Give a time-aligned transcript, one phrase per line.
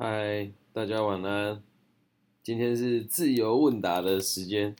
[0.00, 1.60] 嗨，大家晚安。
[2.44, 4.76] 今天是自由问答的时间，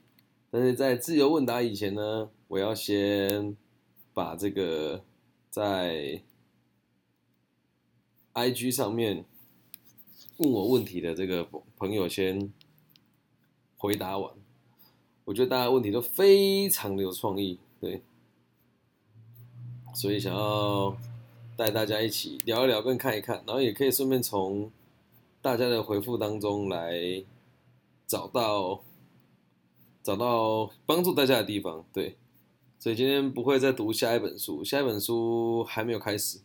[0.48, 3.56] 但是在自由问答以前呢，我要先
[4.14, 5.02] 把这个
[5.50, 6.22] 在
[8.32, 9.24] IG 上面
[10.36, 12.52] 问我问题的这个朋友先
[13.76, 14.32] 回答完。
[15.24, 18.02] 我觉得大家问题都非常的有创意，对，
[19.92, 20.96] 所以想要
[21.56, 24.70] 带大家一起聊一聊，跟看一看，然后也可以顺便从
[25.48, 27.24] 大家的回复当中来
[28.06, 28.84] 找到
[30.02, 32.18] 找到帮助大家的地方，对，
[32.78, 36.40] 所以今天不会再读下一本书，下一本书还没有开始，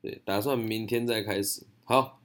[0.00, 1.62] 对，打算明天再开始。
[1.84, 2.18] 好，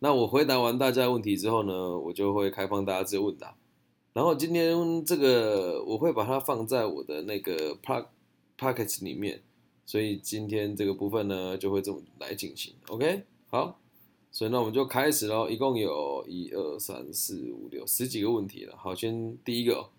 [0.00, 3.56] 那我回答完大家问题之后呢，我就会开放大家自由问答。
[4.12, 8.08] 然后今天这个我会把它放在我的那个 park
[8.58, 9.40] pockets 里面，
[9.86, 12.74] 所以今天这个部分呢就会这么来进行。
[12.88, 13.78] OK，好，
[14.32, 15.48] 所以那我们就开始喽。
[15.50, 18.74] 一共有一二三四五六十几个问题了。
[18.76, 19.90] 好，先第一个，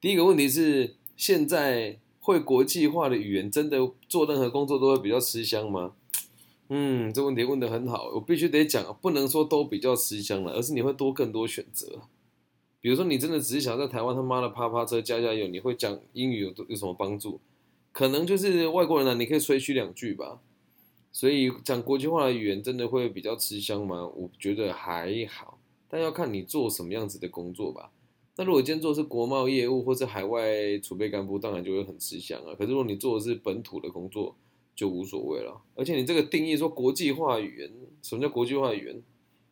[0.00, 5.92] 第一个问题是：现在会国际化的语言真的做任何工作都会比较吃香吗？
[6.68, 12.00] 嗯，这问题问得很好，我必须得讲，不能说都比较吃香了，而是你会多更多选择。
[12.80, 17.40] 比如说，你真的只是想在台湾他妈的趴趴车加加油，你会讲英语有有什么帮助？
[17.92, 20.40] 可能就是外国人呢，你可以吹嘘两句吧。
[21.16, 24.06] 所以讲国际化的语言真的会比较吃香吗？
[24.06, 25.58] 我觉得还好，
[25.88, 27.90] 但要看你做什么样子的工作吧。
[28.36, 32.54] 那如果今天做的是国贸业务或是海外储备干部，当然就会很吃香啊。
[32.58, 34.36] 可是如果你做的是本土的工作，
[34.74, 35.58] 就无所谓了。
[35.74, 37.70] 而且你这个定义说国际化语言，
[38.02, 39.02] 什么叫国际化语言？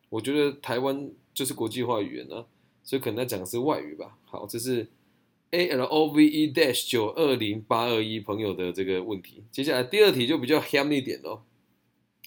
[0.09, 2.45] 我觉得台湾就是国际化语言啊。
[2.83, 4.15] 所以可能要讲的是外语吧。
[4.25, 4.87] 好，这是
[5.49, 9.41] A L O V E dash 九二零八二一朋友的这个问题。
[9.51, 11.41] 接下来第二题就比较 ham 一点哦。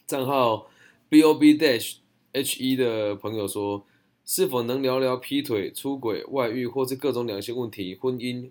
[0.09, 0.71] 账号
[1.11, 1.97] b o b dash
[2.33, 3.85] h e 的朋友说，
[4.25, 8.49] 是否能聊聊劈腿、出轨、外遇或是各种两性问题、婚姻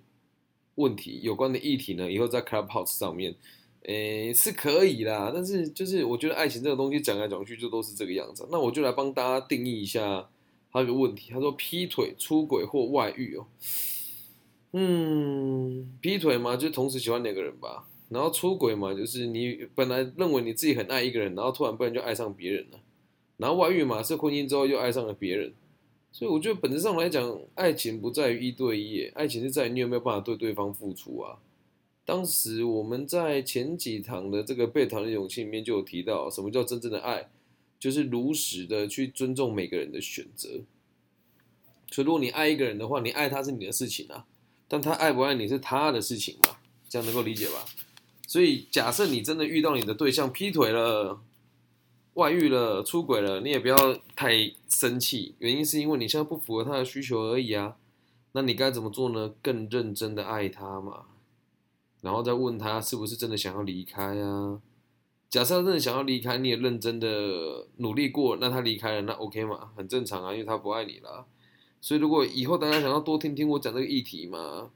[0.75, 2.11] 问题有关的议题呢？
[2.11, 3.33] 以后在 Clubhouse 上面，
[3.87, 5.31] 诶是可以啦。
[5.33, 8.47] 但是就是我觉得爱情这个东西讲来讲去就都是这个样子。
[8.51, 10.29] 那我就来帮大家定义一下。
[10.71, 13.47] 他有个问题，他说劈腿、出轨或外遇哦，
[14.73, 17.87] 嗯，劈腿嘛，就同时喜欢两个人吧。
[18.09, 22.79] 然后出轨嘛，就是你本来认为你自己很爱一个人，然后突然不然就爱上别人了。
[23.37, 25.53] 然后外遇嘛，是婚姻之后又爱上了别人。
[26.11, 31.37] 所以我觉得本质上来讲，爱情不在于一对一，爱情是在于你有没有办法对对方付出啊。
[32.05, 37.29] 当时我们在前几堂的这个被讨厌勇气里面就有提到，什么叫真正的爱。
[37.79, 40.49] 就是如实的去尊重每个人的选择。
[41.91, 44.25] 所以，如果你爱一个人的话，你爱他是你的事情啊，
[44.67, 46.57] 但他爱不爱你是他的事情嘛，
[46.89, 47.63] 这样能够理解吧？
[48.27, 51.21] 所以，假设你真的遇到你的对象劈腿了、
[52.15, 53.75] 外遇了、出轨了，你也不要
[54.15, 57.77] 太生气，原因是因为你现在不符合他的需求而已啊。
[58.33, 59.33] 那你该怎么做呢？
[59.41, 61.05] 更认真的爱他嘛，
[62.01, 64.61] 然后再问他是不是真的想要离开啊？
[65.29, 71.25] 假设他真的想要离开，你也认真的努力过，那他离开了，那 OK 嘛，很正常啊，因为他不爱你了。
[71.79, 74.69] 所以如果以后大家想要多听听我讲这个议题嘛，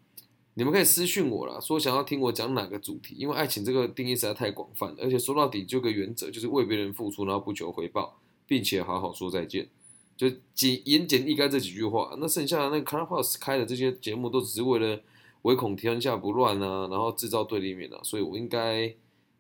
[0.62, 9.68] 你们可以私讯我啦，说想要听我讲哪个主题，因为爱情这个定义实在太广泛，而且说到底就个原则，就是为别人付出，然后不求回报，并且好好说再见，
[10.16, 12.16] 就简言简意赅这几句话。
[12.20, 15.02] 那剩下的那个 Clubhouse 开的这些节目，都只是为了
[15.42, 18.94] 唯恐天下不乱啊，然后制造对立面啊，所以我应该。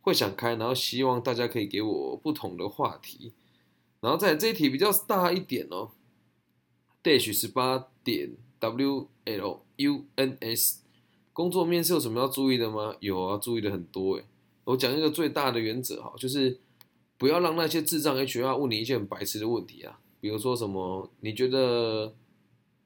[0.03, 3.33] 会想开，然后希望大家可以给我不同的话题，
[3.99, 5.91] 然后在这一题比较大一点哦
[7.03, 10.80] ，dash 十八点 w l u n s，
[11.33, 12.95] 工作面试有什么要注意的吗？
[12.99, 14.25] 有啊，注意的很多诶。
[14.65, 16.59] 我讲一个最大的原则哈，就是
[17.17, 22.13] 不要让那些智障 HR 问你一些很白痴的问题啊，比如说什么，你觉得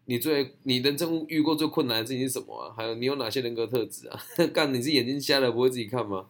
[0.06, 2.74] 你最你人生遇过最困难的事情是什么啊？
[2.76, 4.20] 还有你有哪些人格特质啊？
[4.54, 6.28] 干你是眼睛瞎了不会自己看吗？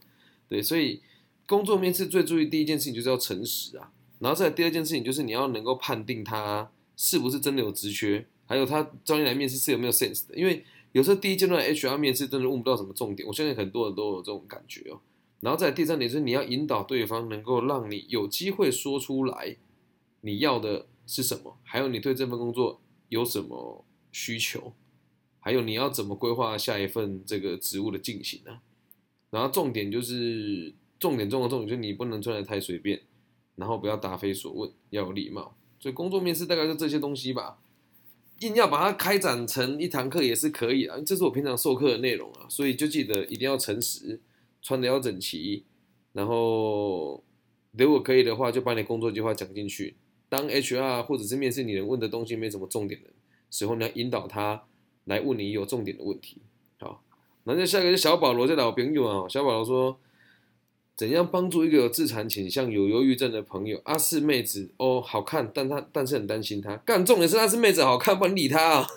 [0.48, 1.02] 对，所以
[1.46, 10.64] 工作面试最注意第一件事情就是要诚实啊，然后再第二件事情就是你要能够判定他是不是真的有职缺，还有他招你来面试是有没有 sense 的，因为
[10.96, 15.02] 有时候第一阶段 HR 面试真的问不到什么重点，我相信很多人都有这种感觉哦。
[15.42, 19.58] 然后在第三点是你要引导对方能够让你有机会说出来
[20.22, 23.84] 你要的是什么，还有你对这份工作有什么
[24.14, 24.72] 需求，
[25.42, 28.60] 还有你要怎么规划下一份这个职务的进行呢？
[29.32, 33.02] 然后重点就是重点中的重点，就是你不能穿的太随便，
[33.58, 35.58] 然后不要答非所问，要有礼貌。
[35.78, 37.60] 所以工作面试大概就这些东西吧。
[38.40, 42.46] 硬要把它开展成一堂课也是可以啊，这是我平常授课的内容啊。
[42.50, 44.20] 所以就记得一定要诚实，
[44.62, 45.64] 穿的要整齐，
[46.14, 47.24] 然后
[47.72, 49.96] 如果可以的话，就把你工作计划讲进去。
[50.28, 53.10] 当 HR 或者是面试你人问的东西没什么重点的
[53.50, 54.64] 时候，你要引导他
[55.06, 56.42] 来问你有重点的问题。
[56.80, 57.04] 好，
[57.46, 60.00] 那下一个是小保罗这老朋友啊，小保罗说。
[60.96, 63.82] 怎样帮助一个有自残倾向、有忧郁症的朋友？
[63.84, 66.78] 阿是妹子哦，好看，但她但是很担心她。
[66.78, 68.88] 干重点是他是妹子，好看，不理他啊！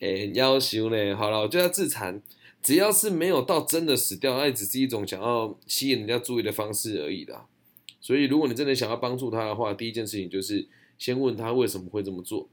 [0.00, 1.14] 哎， 要求呢？
[1.14, 2.22] 好了，我就要自残，
[2.62, 7.46] 只要是没有到真的死掉，那也只是一种想要吸引人家注意的方式而已啦。
[8.00, 10.66] 所以，如果你真的想要帮助他的话，第一件事情就是
[10.96, 12.48] 先问他为什么会这么做，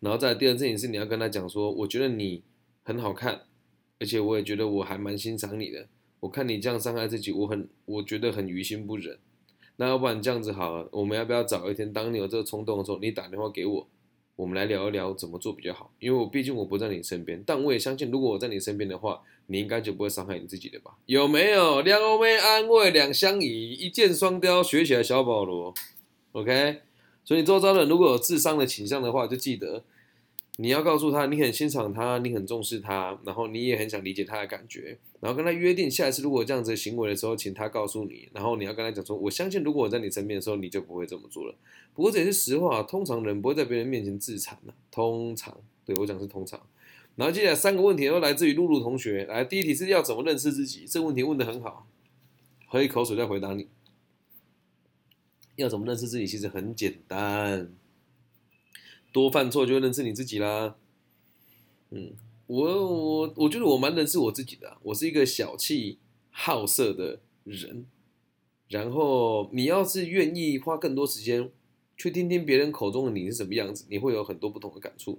[0.00, 2.42] 然后再第二件事情是你要跟他讲说，我觉得你
[2.82, 3.42] 很好看。
[4.00, 5.88] 而且我也觉得我还蛮欣赏你的，
[6.20, 9.18] 我看你这样伤害自己，我很我觉得很于心不忍。
[9.76, 13.88] 那要不然这样子好了，我们要不要找一天，当你有这个冲动的时候，你打电话给我，
[14.34, 15.92] 我们来聊一聊怎么做比较好？
[16.00, 20.96] 因为我毕竟我不在你身边，但我也相信，如果我在你身边的话，你应该就不会伤害你自己的吧？
[21.06, 21.80] 有没有？
[21.82, 25.72] 两欧妹安慰两相宜，一箭双雕，学起来小保罗。
[26.32, 26.82] OK，
[27.24, 29.84] 所以周遭的如果有智商的倾向的话，就记得。
[30.60, 41.54] 你要告诉他，你很欣赏他，你很重视他，然后你也很想理解他的感觉，然后跟他约定，下一次如果这样子的行为的时候，请他告诉你，然后你要跟他讲说，我相信如果我在你身边的时候，你就不会这么做了。
[41.94, 45.56] 不过这也是实话，通常人不会在别人面前自残的，通常，
[45.86, 46.60] 对我讲是通常。
[47.14, 51.86] 然后接下来三个问题都来自于露露同学，来，第一题是要怎么认识自己，这个问题问的很好，
[52.66, 53.68] 喝一口水再回答你。
[55.54, 57.72] 要怎么认识自己，其实很简单。
[59.18, 60.76] 多犯错就会认识你自己啦。
[61.90, 62.12] 嗯，
[62.46, 64.76] 我我我觉得我蛮认识我自己的。
[64.82, 65.98] 我是一个小气
[66.30, 67.86] 好色的人。
[68.68, 71.50] 然后你要是愿意花更多时间
[71.96, 75.18] 去听听别人口中的你是什么样子，你会有很多不同的感触。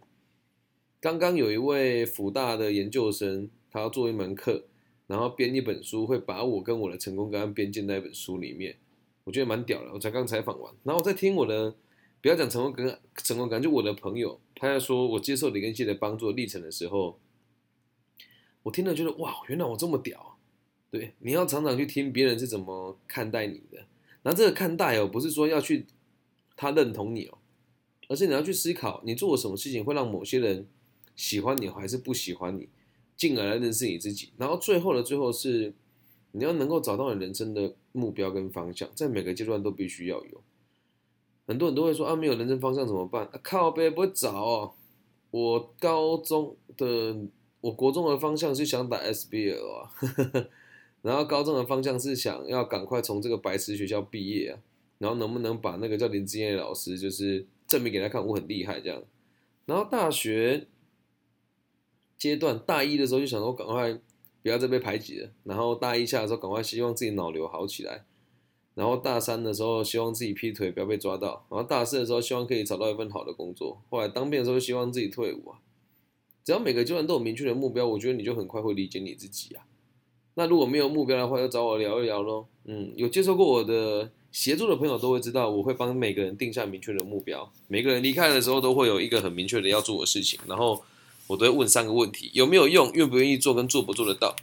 [1.02, 4.63] 刚刚有一位福大的研究生，他要做一门课，
[5.07, 8.78] 然后编一本书，会把我跟我的成功感编进那本书里面。
[9.24, 9.92] 我觉得蛮屌的。
[9.92, 11.75] 我才刚采访完，然后我在听我的。
[12.21, 17.19] 不要讲成功感，成功感就我的朋友，他在说我接受李根熙的帮助历程的时候，
[18.63, 20.38] 我听了觉得哇，原来我这么屌。
[20.92, 23.86] 对，你要常常去听别人是怎么看待你的。
[24.24, 25.86] 那这个看待哦，不是说要去
[26.57, 27.38] 他认同你哦，
[28.07, 30.68] 而是你要去思考，你做了什么事情会让某些人
[31.16, 32.68] 喜欢你还是不喜欢你，
[33.16, 34.33] 进而来认识你自己。
[34.38, 35.74] 然后最后的最后是，
[36.33, 40.44] 你要能够找到你人生的目标跟方向，在每个阶段都必须要有。
[41.50, 43.28] 很多人都会说啊，没有人生方向怎么办？
[43.42, 44.72] 靠背不会找哦。
[45.31, 47.18] 我高中的，
[47.60, 49.90] 我国中的方向是想打 SBL 啊，
[51.01, 54.60] 然后高中的方向是想要赶快从这个白痴学校毕业啊，
[55.00, 59.02] 然后能不能把那个叫林志燕的老师，就是证明给他看我很厉害这样。
[59.66, 60.68] 然后大学
[62.16, 63.92] 阶段大一的时候就想说赶快
[64.44, 68.06] 不要再被排挤了，然后大一下的时候赶快希望自己脑瘤好起来。
[68.80, 73.81] 然后大三的时候，希望自己劈腿不要被抓到；然后大四的时候，希望可以找到一份好的工作。
[73.90, 75.60] 后来当兵的时候，希望自己退伍啊。
[76.46, 79.66] 只要每个阶段都有明确的目标，我觉得你就很快会理解你自己啊。
[80.36, 82.46] 那如果没有目标的话，就找我聊一聊喽。
[82.64, 87.52] 嗯，有接受过我的协助的朋友都会知道，我会帮每个人定下明确的目标。
[87.68, 90.81] 每个人离开的时候，都会有一个很明确的要做的事情，然后
[91.28, 92.90] 我都会问三个问题：有没有用？
[92.94, 93.54] 愿不愿意做？
[93.54, 94.34] 跟做不做得到？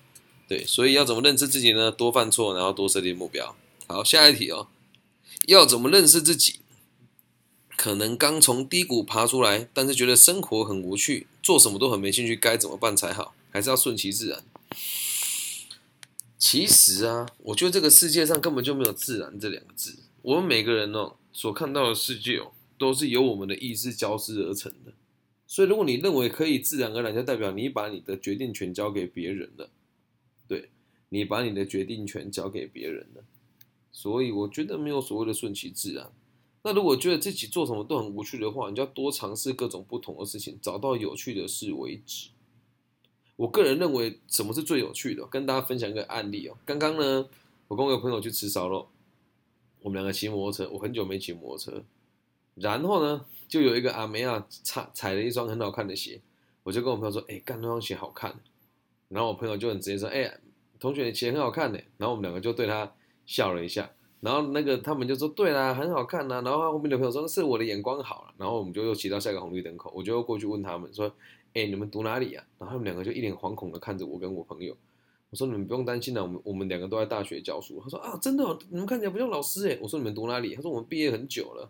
[0.46, 1.90] 对，所以要怎么认知自己呢？
[1.90, 3.56] 多犯错，然后多设定目标。
[3.86, 4.68] 好，下一题哦，
[5.46, 6.60] 要怎么认识自己？
[7.76, 13.34] 可能刚从低谷爬出来，但是觉得生活很无趣，做什么都很没兴趣，该怎么办才好？
[13.50, 14.42] 还是要顺其自然？
[16.38, 19.96] 其实啊，我觉得这个世界上根本就没有自然这两个字。
[20.22, 24.92] 我们每个人哦，所看到的世界哦，都是由我们的意识交织而成的。
[25.46, 29.70] 所以，如果你认为可以自然而然，就代表你把你的决定权交给别人了。
[30.48, 30.70] 对，
[31.10, 33.22] 你把你的决定权交给别人了。
[33.96, 36.12] 所以我觉得没有所谓的顺其自然。
[36.62, 42.28] 那如果觉得自己做什么都很无趣的话，你就要多尝试各种不同的事情，找到有趣的事为止。
[43.36, 45.26] 我个人认为什么是最有趣的？
[45.28, 46.58] 跟大家分享一个案例哦。
[46.66, 47.26] 刚刚呢，
[47.68, 48.86] 我跟我个朋友去吃烧肉，
[49.80, 51.82] 我们两个骑摩托车，我很久没骑摩托车。
[52.56, 56.20] 然后呢，就有一个阿梅啊，踩踩了一双很好看的鞋，
[56.64, 58.38] 我就跟我朋友说：“哎，干那双鞋好看。”
[59.08, 60.38] 然后我朋友就很直接说：“哎，
[60.78, 62.92] 同学，你鞋很好看呢。”然后我们两个就对他。
[63.26, 63.90] 笑了一下，
[64.20, 71.12] 然后那个他们就说：“对啦，很好看呐。”然后后面的朋友说：“是我的眼光好了。”然后我们就又骑到下一个红绿灯口，我就又过去问他们说
[71.52, 74.74] ：“哎，你们读哪里呀？”然后他们两个就一脸惶恐的看着我跟我朋友。
[75.30, 81.68] 我说：“你们不用担心了，我们我们两个都在大学教书。”他说：“啊，真的，你们看起来不像老师哎。”我说：“你们读哪里？”他说：“我们毕业很久了。”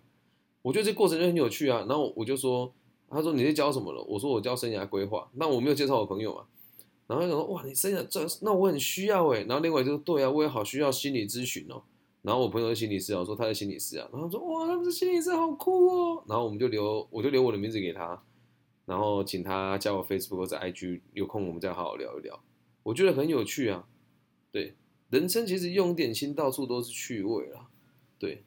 [0.63, 1.85] 我觉得这过程就很有趣啊。
[1.89, 2.73] 然后我就说
[3.09, 6.45] ：“他说你在教什么了？”我说：“我教生涯规划。”那我没有介绍我朋友嘛。
[7.07, 11.83] 然后他说：“哇，你生涯这那我很需要哎。”然后另外就说：“对啊，我也好需要心理咨询哦。”
[12.23, 16.25] 然后我朋友是心理师啊，我说他是心理师啊，然后说哇，他们是心理师，好酷哦。
[16.27, 18.21] 然后我们就留，我就留我的名字给他，
[18.85, 22.43] 然后请他加我 Facebook 或者 IG，有空我们再好好聊一聊。
[22.83, 23.87] 我觉得很有趣啊，
[24.51, 24.75] 对，
[25.11, 27.71] 人生其实用点心，到处都是趣味啊，
[28.19, 28.43] 对，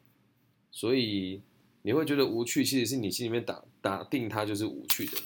[0.71, 1.41] 所以
[1.83, 5.17] 你会觉得无趣，其实是你心里面打打定它就是无趣的。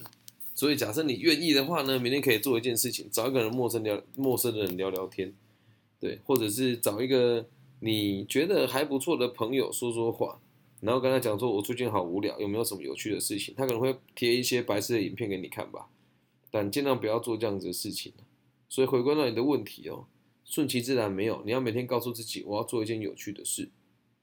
[0.56, 5.34] 所以假设你愿意的话呢，明天可以做一件事情，找一个人陌生聊陌生的人聊聊天，
[6.00, 7.46] 对，或者是找一个。
[7.86, 10.40] 你觉得还不错的朋友说说话，
[10.80, 15.90] 然后跟他讲说：“我最近好无聊，有没有什么有趣的事情？”他可能会贴一些白色的影片给你看吧，
[16.50, 18.14] 但尽量不要做这样子的事情。
[18.70, 20.06] 所以回归到你的问题哦，
[20.46, 23.68] 顺其自然没有，你要每天告诉自己我要做一件有趣的事。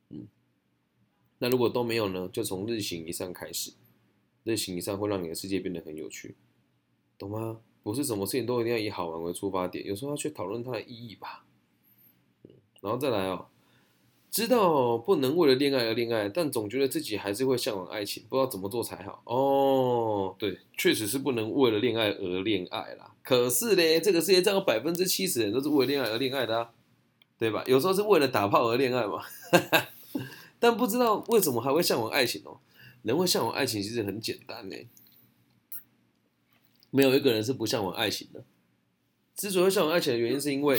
[0.09, 0.27] 嗯，
[1.41, 2.31] 那如果都没有呢？
[2.33, 3.73] 就从日行一善开始，
[4.45, 6.35] 日行一善会让你的世界变得很有趣，
[7.19, 7.59] 懂吗？
[7.83, 11.45] 不是什么事情都一定要以好玩为出发点，有时候要去讨论它的意义吧。
[12.83, 13.47] 然后再来哦，
[14.31, 19.23] 知道不能为了恋爱而恋爱，但总觉得自己还是会向往爱情，不知道怎么做才好。
[19.25, 23.15] 哦，对，确实是不能为了恋爱而恋爱啦。
[23.23, 26.71] 可是呢，这个世界上有百分之七十的人都是为了恋爱而恋爱的啊，
[27.39, 27.65] 对吧？
[27.67, 29.23] 有时候是为了打炮而恋爱嘛。
[30.59, 32.61] 但不知道为什么还会向往爱情哦。
[33.03, 34.77] 人会向往爱情其实很简单呢，
[36.91, 38.45] 没有一个人是不向往爱情的。
[39.35, 40.79] 之所以向往爱情的原因，是因为。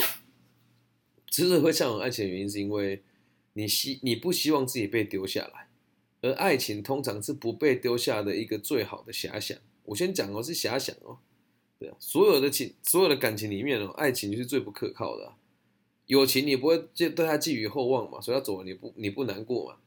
[1.26, 3.02] 之所以会向往爱情的原因，是因为
[3.54, 5.68] 你希你不希望自己被丢下来，
[6.20, 9.56] 而爱情通常是不被丢下的一个最好的遐想。
[9.84, 11.16] 我先讲哦，是遐想哦，
[11.78, 15.32] 对啊，所有的情，所有的感情里面哦，爱情就是最不可靠的。
[16.04, 19.78] 友情你不会就对他寄予厚望嘛，所以他走了你不你不难过嘛。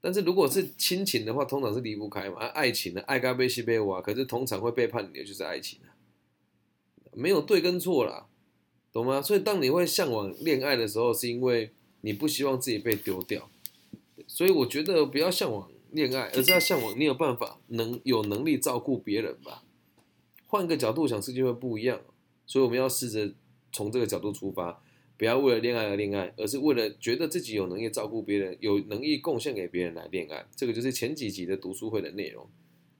[0.00, 2.38] 但是如果是亲情的话，通常是离不开嘛。
[2.46, 5.92] 爱情呢，爱该被西被挖，可是通常会背叛你的就是爱情啊，
[7.12, 8.26] 没有对跟错啦。
[8.92, 9.22] 懂吗？
[9.22, 13.48] 所以当你会向往恋爱的时候，是因为你不希望自己被丢掉。
[14.26, 19.62] 所以我觉得不要向往恋爱，而是要向往你有办法能有能力照顾别人吧。
[20.46, 22.00] 换个角度想，世界会不一样。
[22.46, 23.32] 所以我们要试着
[23.70, 24.82] 从这个角度出发，
[25.20, 30.46] 不要为了恋爱而恋爱，而是为了觉得自己有能力照顾别人，有能力贡献给别人来恋爱。
[30.56, 32.48] 这个就是前几集的读书会的内容。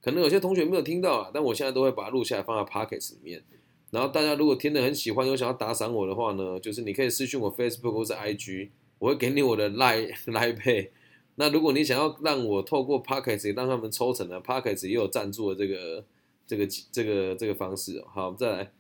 [0.02, 3.42] 可能有些同学没有听到啊，但我现在都会把它录下来，放在 p o c k e t 里面。
[3.90, 10.90] 然后大家如果听得很喜欢，有想要打赏我的话呢，就是你可以私信我 Facebook 或是 IG，我会给你我的 Line Line Pay。
[11.36, 16.04] 那如果你想要让我透过 p o c k e t 让他们抽成呢 p o c k e t 也有赞助的这个
[16.46, 18.04] 这个这个这个方式哦。
[18.12, 18.72] 好，再来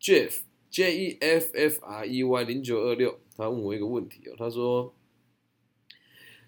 [0.00, 0.40] Jeff
[0.72, 4.94] J E F F R E Y 零九二六，他问我一个问题哦，他说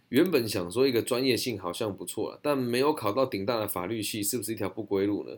[0.08, 5.36] 原本想说一个专业性好像不错但没有考到顶大的法律系，是不是一条不归路呢？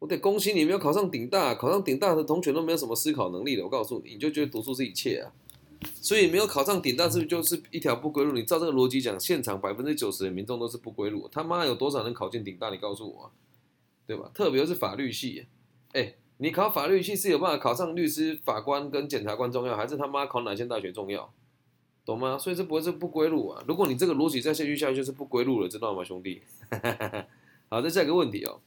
[0.00, 3.62] 我得恭喜你没有考上顶大，考上顶大的同学都没有什么思考能力的。
[3.62, 5.30] 我告诉你，你就觉得读书是一切啊，
[6.00, 8.32] 所以没有考上顶大是不是就是一条不归路？
[8.32, 11.28] 你照这个逻辑讲，现场百分之九十的民众都是不归路。
[11.30, 12.70] 他妈有多少人考进顶大？
[12.70, 13.30] 你告诉我，
[14.04, 14.32] 对吧？
[14.34, 15.46] 特别是法律系，
[15.92, 21.30] 哎，你考法律系是有办法考上律师、法官跟检察官重要，还是他妈考哪些大学重要？
[22.02, 22.38] 懂吗？
[22.38, 23.62] 所以这不会是不归路啊。
[23.68, 26.40] 如果你这个逻辑再继续下去，就是不归路了，知道吗，兄弟？
[27.68, 28.62] 好，再下一个问题哦。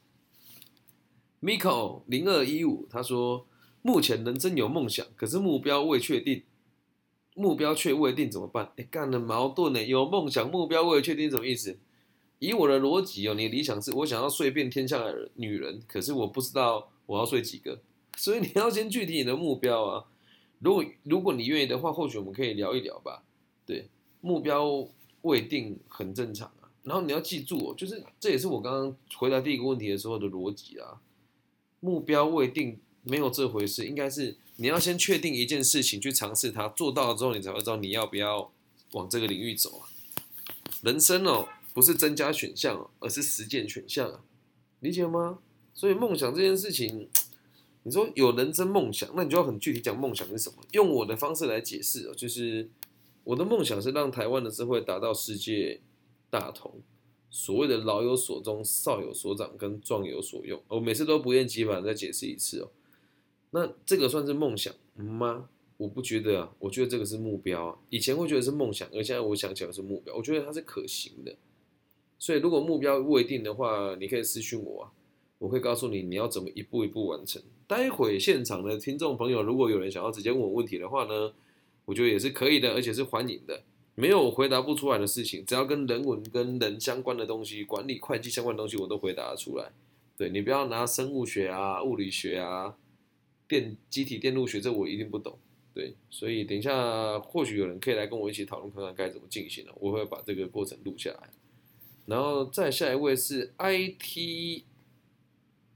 [1.41, 3.47] Miko 零二一五他说
[3.81, 6.43] ：“目前人生有梦想，可是目标未确定，
[7.33, 8.71] 目标却未定怎么办？
[8.77, 9.83] 哎，干了矛盾呢？
[9.83, 11.79] 有梦想，目标未确定什么意思？
[12.37, 17.81] 以我的逻辑哦，你理想是我想要睡遍天下的女人，可是我不知道我要睡几个，
[18.17, 20.05] 所以你要先具体你的目标啊。
[20.59, 23.23] 如果如果你愿意的话，或许我们可以聊一聊吧。
[23.65, 23.89] 对，
[24.21, 24.87] 目标
[25.23, 26.71] 未定很正常啊。
[26.83, 31.01] 然后你要记住哦，就是这也是我刚刚回答第一个问题的时候的逻辑啊。”
[31.81, 33.85] 目标未定，没有这回事。
[33.85, 38.49] 应该是你要先确定一件事情，去尝试它，做到了之后，你才会知道你要不要
[38.93, 39.89] 往这个领域走啊。
[40.81, 44.21] 人生哦，不是增加选项，而是实践选项啊，
[44.79, 45.39] 理解吗？
[45.73, 47.09] 所以梦想这件事情，
[47.83, 50.57] 你说有人生梦想，那你就要很具体讲梦想是什么。
[50.71, 52.69] 用我的方式来解释哦，就是
[53.23, 55.81] 我的梦想是让台湾的社会达到世界
[56.29, 56.81] 大同。
[57.35, 62.69] 所谓的老有所终，少有所长，跟壮有所用，我每次都不厌其烦再解释一次哦。
[63.49, 65.49] 那这个算是梦想吗？
[65.77, 67.79] 我不觉得啊，我觉得这个是目标啊。
[67.89, 71.35] 以前会觉得是梦想，而现在我想起来是目标，我觉得它是可行的。
[72.19, 74.91] 所以如果目标未定的话，你可以私信我啊，
[75.43, 77.41] 我会告诉你你要怎么一步一步完成。
[77.67, 81.33] 待会现场的听众朋友，如果有人想要直接问我问题的话呢，
[81.83, 83.61] 我觉得也是可以的，而且是欢迎的。
[83.95, 89.69] 没有回答不出来的事情，只要跟人文、跟人相关的东西、管理、会计相关的东西，我都回答得出来。
[90.15, 92.77] 对你不要拿生物学啊、物理学啊、
[93.45, 95.37] 电机体电路学，这我一定不懂。
[95.73, 101.29] 对，所以等一下或许有人可以来跟我一起讨论看看该怎么进行了，我会把这个过程录下来。
[102.05, 104.63] 然后再下一位是 I T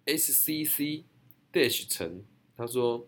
[0.08, 1.04] S C C
[1.54, 2.24] Dash 陈，
[2.56, 3.08] 他说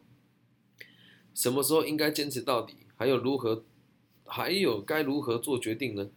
[1.33, 2.75] 什么时候应该坚持到底？
[2.95, 3.63] 还有如何？
[4.25, 6.11] 还有该如何做决定呢？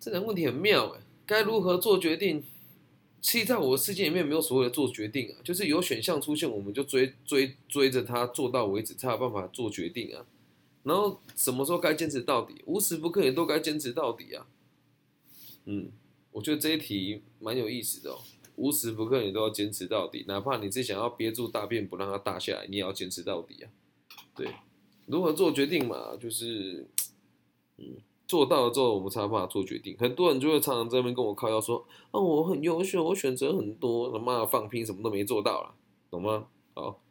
[0.00, 2.42] 这两个问题很妙哎，该如何做决定？
[3.20, 10.24] 其实在我的世界里面没有所谓的做决定啊，就是有选项出现，我们就追追追着它做到为止，才有办法做决定啊。
[10.82, 12.62] 然后什么时候该坚持到底？
[12.66, 14.46] 无时不刻也都该坚持到底啊。
[15.66, 15.92] 嗯，
[16.32, 18.18] 我觉得这一题蛮有意思的哦。
[18.62, 23.66] 无时不刻你都要坚持到底，哪怕你是想要憋住大便不让它大下来，你也要坚持到底啊。
[24.36, 24.48] 对，
[25.06, 26.16] 如何做决定嘛？
[26.20, 26.86] 就是，
[27.78, 27.96] 嗯。
[28.28, 29.94] 做到了之后，我们才有办法做决定。
[29.98, 35.74] 很多人就会常常在那边跟我靠腰说：“啊，我很优秀，我选择很多，他妈放屁，什么都没做到了，
[36.10, 37.02] 懂吗？”好，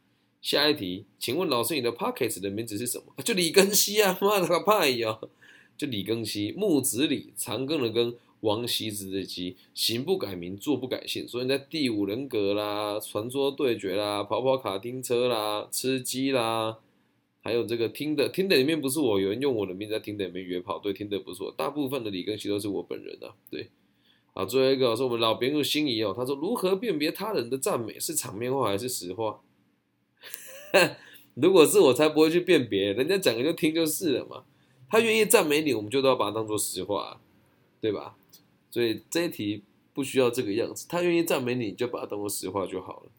[0.42, 3.14] 下一题，请问老师，你的 p o c k e t 的名字是什么？
[3.24, 5.20] 就李根熙啊，妈的个派呀！
[5.78, 11.28] 就李根熙，木子李，长庚的庚，王羲之的羲，行不改名，坐不改姓。
[11.28, 16.78] 所以在第五人格啦，传说对决啦，跑跑卡丁车啦，吃鸡啦。
[17.44, 23.68] 还有这个听的听的里面不是我，有人用我的名字在听的里面约炮，对，听的不是我，大部分的李根熙都是我本人啊，对，
[24.34, 29.42] 好，最后一个是我们老朋友心仪哦，他说如何辨别他人的赞美是场面话还是实话？
[31.34, 34.44] 如果是我才不会去辨别，人家讲了就听就是了嘛，
[34.88, 37.20] 他愿意赞美你，我们就都要把它当做实话，
[37.80, 38.16] 对吧？
[38.72, 39.62] 所以这一题
[39.94, 43.12] 不需要这个样子，他愿意赞美你，就把它当做实话就好了，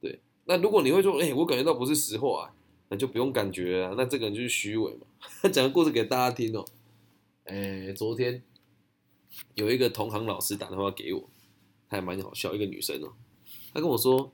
[0.00, 0.20] 对。
[0.44, 2.44] 那如果你会说，哎，我感觉到不是实话。
[2.44, 2.54] 啊
[2.92, 5.06] 那就不用感觉了，那这个人就是虚伪嘛。
[5.52, 6.64] 讲个故事给大家听哦。
[7.44, 8.42] 哎，昨天
[9.54, 11.30] 有一个同行老师打电话给我，
[11.88, 13.12] 他还蛮好笑，一个女生哦。
[13.72, 14.32] 她跟我说，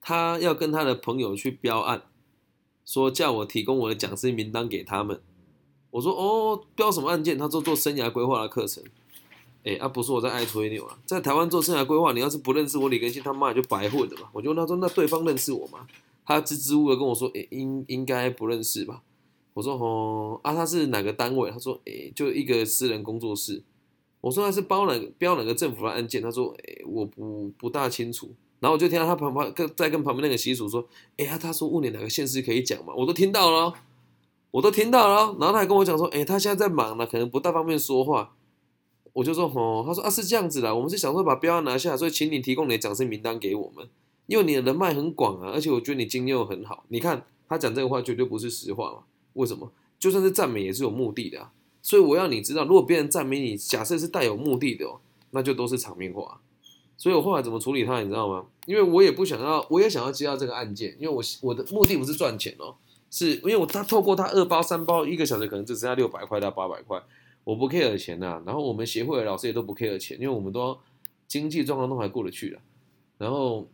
[0.00, 2.04] 她要跟她的朋友去标案，
[2.84, 5.20] 说叫我提供我的讲师名单给他们。
[5.90, 7.36] 我说哦，标什么案件？
[7.36, 8.84] 他说做生涯规划的课程。
[9.64, 14.28] 哎，啊，不是我在爱吹牛啊，在台湾做生涯规划，你要是不认识我李根新，他妈也就白混了嘛。
[14.32, 15.86] 我就问他说，那对方认识我吗？
[16.24, 19.02] 他支支吾吾的跟我说：“诶，应应该不认识吧？”
[19.54, 23.62] 我说：“哦，啊，他是哪个单位？”他说：“诶，就一个私人工作室。”
[24.20, 30.84] 我说：“他是包哪个标哪个政府的案件？”他说：“诶，我不不大清楚。”然后我就听到他旁旁跟在跟旁边那个习俗说
[31.18, 33.74] ：“哎呀，他说问你哪个县市可以讲嘛？”我都听到了，
[34.52, 35.36] 我都听到了。
[35.38, 38.34] 然后他还跟我讲说：“诶，他现在在忙呢，可能不大方便说话。”
[39.12, 43.88] 我就说：“哦。”他说：“啊，是这样子的，我们是想说把标案拿下，所以请你提供你的讲师名单给我们。”
[44.26, 46.84] 因为你的人脉很广啊，而且我觉得你经验又很好。
[46.88, 48.98] 你看他讲这个话绝对不是实话嘛？
[49.34, 49.70] 为什么？
[49.98, 51.52] 就算是赞美也是有目的的啊。
[51.82, 55.00] 所以我要你知道，如果别人赞美你，假设是带有目的的哦，
[55.32, 56.40] 那就都是场面话。
[56.96, 58.46] 所以我后来怎么处理他，你知道吗？
[58.66, 62.76] 因为我也不想要，我也想要接到这个案件，因为我我的目的不是赚钱哦，
[63.10, 67.02] 是因为我他透过他二包三包，一个小时可能只剩下六百块到八百块，
[67.44, 68.42] 我不 care 钱呐。
[68.44, 70.78] 然后我们协会的老师也都不 care 钱，因为我们都
[71.26, 72.58] 经济状况都还过得去的。
[73.18, 73.68] 然后。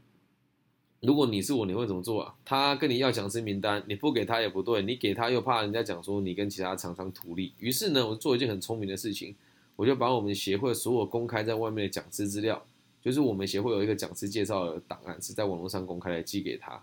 [1.00, 2.34] 如果你是我，你会怎么做啊？
[2.44, 7.52] 他跟你要讲师名单，你不给他也不对，你给他又怕人家讲说你跟其他厂商图利。
[7.58, 9.32] 于是呢，我做一件很聪明的事情，
[9.76, 12.60] 我就把我们协会所有公开在外面的讲师资料，
[13.00, 16.82] 就是我们协会有一个讲师介绍的档案，是在网络上公开的，寄给他。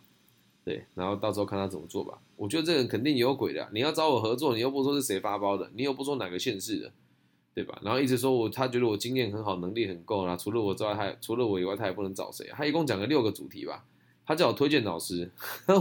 [0.65, 2.19] 对，然后到时候看他怎么做吧。
[2.35, 3.69] 我觉得这个人肯定有鬼的。
[3.71, 6.91] 你要找我合作，你又不说是谁发包的，你又不说哪个县市的，
[7.53, 7.79] 对吧？
[7.83, 12.49] 然后一直说我他觉得我经验很好，能力很够啦，除了我之外，他除了我以外，他也不能找谁。
[12.51, 13.85] 他一共讲了六个主题吧。
[14.25, 15.31] 他叫我推荐老师，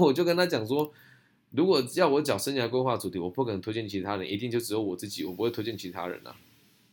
[0.00, 0.92] 我就跟他讲说，
[1.50, 6.36] 如果要我讲生涯规划主题，我不可能推荐其他人，一定就只有我自己，我不会推荐其他人啊。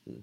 [0.06, 0.16] 嗯，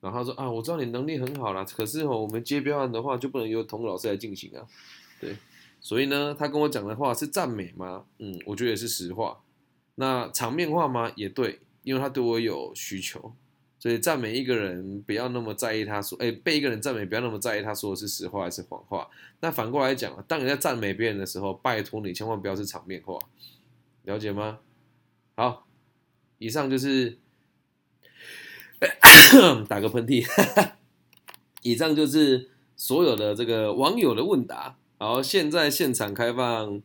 [0.00, 4.66] 然后他说啊，我知道你能力很好啦，可是哦，我们接标案的话就不能由同个老师来进行啊。
[5.20, 5.36] 对，
[5.82, 8.04] 所以呢，他跟我讲的话是赞美吗？
[8.20, 9.42] 嗯，我觉得也是实话。
[9.96, 11.12] 那场面话吗？
[11.16, 13.34] 也对，因为他对我有需求。
[13.80, 19.08] 所以赞美一个人，不要那么在意他说，哎，被一个人赞美，不要那么在意他说的是实话还是谎话。
[19.40, 23.18] 那反过来讲，当你在赞美别人的时候，拜托你千万不要是场面话，
[24.04, 24.60] 了解吗？
[25.34, 25.66] 好，
[26.38, 27.18] 以上就是
[29.68, 30.24] 打个喷嚏，
[31.62, 34.78] 以上就是所有的这个网友的问答。
[35.04, 36.80] 好，现在现场开放，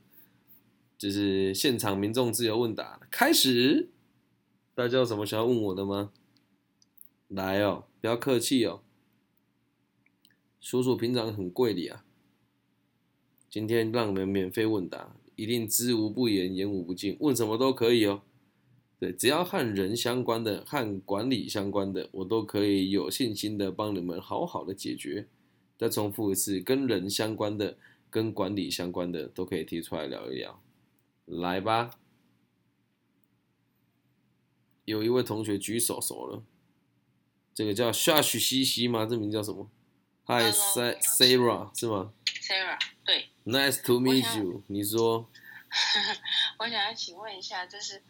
[0.97, 3.91] 就是现场民众自由问答开始。
[4.73, 6.12] 大家有什么想要问我的吗？
[7.27, 8.82] 来哦，不要客气哦，
[10.60, 12.03] 叔叔平常很贵的啊。
[13.51, 18.23] 今天让你们免费问答，一定知无不言，言无不尽，问什么都可以哦。
[18.99, 25.27] 对，只要和人相关的、和管理相关的，我都可以有信心的帮你们好好的解决。
[25.77, 27.77] 再重复一次，跟人相关的、
[28.09, 30.61] 跟管理相关的，都可以提出来聊一聊。
[31.25, 31.99] 来吧。
[34.85, 36.43] 有一位同学举手手了，
[37.53, 39.05] 这个叫夏许西西吗？
[39.05, 39.69] 这名叫什么
[40.25, 44.63] ？Hi Sarah 是吗 Sarah，对，？Nice to meet you。
[44.67, 45.29] 你说
[46.59, 48.01] 我想要请问一下，就是，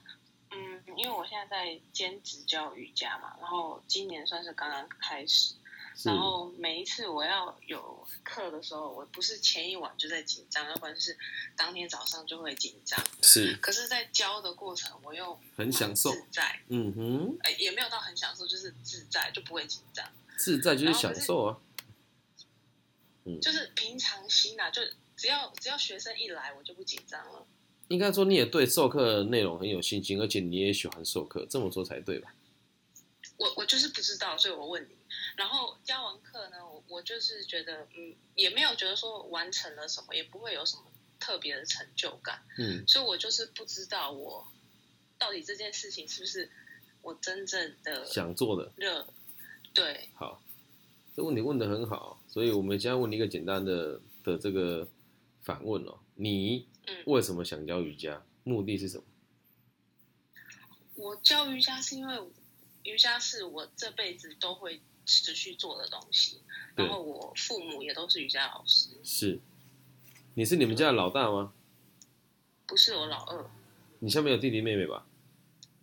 [0.52, 5.56] 嗯，因为我现在在兼职教瑜伽嘛，然后今年算是刚刚开始，是
[6.04, 11.18] 然后每一次我要有课的时候，我不是前一晚就在紧张，要不然就是
[11.56, 13.04] 当天早上就会紧张。
[13.24, 20.08] 是，可是，在教的过程，我又很享受自在，嗯哼，哎，也没有到很享受，就是自在，就不会紧张，
[20.38, 21.58] 自在就是享受啊。
[23.26, 24.82] 嗯就是平常心啊，就
[25.16, 27.46] 只要只要学生一来，我就不紧张了。
[27.88, 32.36] 应该说你也对授课内容很有信心，而且你也喜欢授课，这么说才对吧？
[33.38, 34.97] 我我就是不知道，所以我问你。
[35.38, 44.46] 然后教完课呢，我我就是觉得，嗯，也没有觉得说完成了什么，也不会有什么特别的成就感，嗯，所以我就是不知道我
[45.18, 46.52] 到底这件事情是不是
[47.02, 49.08] 我真正的想做的热，
[49.74, 50.42] 对，好，
[51.16, 54.88] 这问题问得很好，所以我们现在问你一个简单的的这个
[55.44, 58.26] 反问哦，你嗯为什么想教瑜伽？
[58.44, 59.04] 目的是什么？
[60.96, 62.20] 我教瑜伽是因为
[62.84, 66.42] 瑜伽是我这辈子都会持续做的东西，
[66.76, 69.40] 然后我父母也都是瑜伽老师，是，
[70.36, 71.54] 你是你们家的老大吗？
[72.68, 73.50] 不是我老二，
[74.00, 75.08] 你下面有弟弟妹妹吧？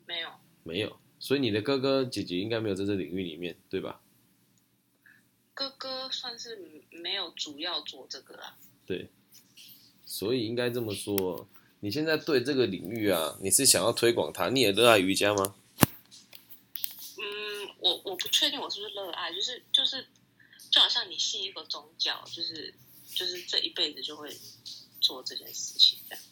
[0.07, 0.29] 没有，
[0.63, 4.01] 没有，所以你的哥哥姐姐应该没有在这领域里面，对吧？
[5.55, 8.57] 哥哥算是没有主要做这个啦。
[8.85, 9.09] 对，
[10.05, 11.49] 所以应该这么说，
[11.81, 15.55] 你现在对这个领域啊，你是想要推广它，你也热爱瑜伽吗？
[17.85, 20.07] 嗯，我我不确定我是不是热爱，就是就是，
[20.71, 22.75] 就好像你信一个宗教，就是
[23.15, 24.35] 就是这一辈子就会
[25.01, 26.25] 做这件事情这样。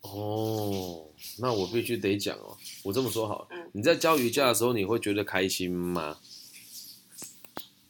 [0.00, 6.20] 哦，那我必须得讲哦，我这么说好了，嗯你在教瑜伽的时候，你会觉得开心吗？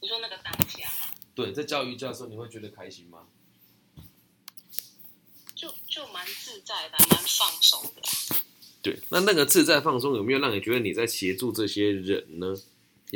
[0.01, 3.27] 你说那个当下嘛，对，在教瑜伽的时候，你会觉得开心吗？
[5.55, 8.45] 就就蛮自在的，蛮放松的啊。
[8.83, 12.55] 对，那那个自在放松有没有让你觉得你在协助这些人呢？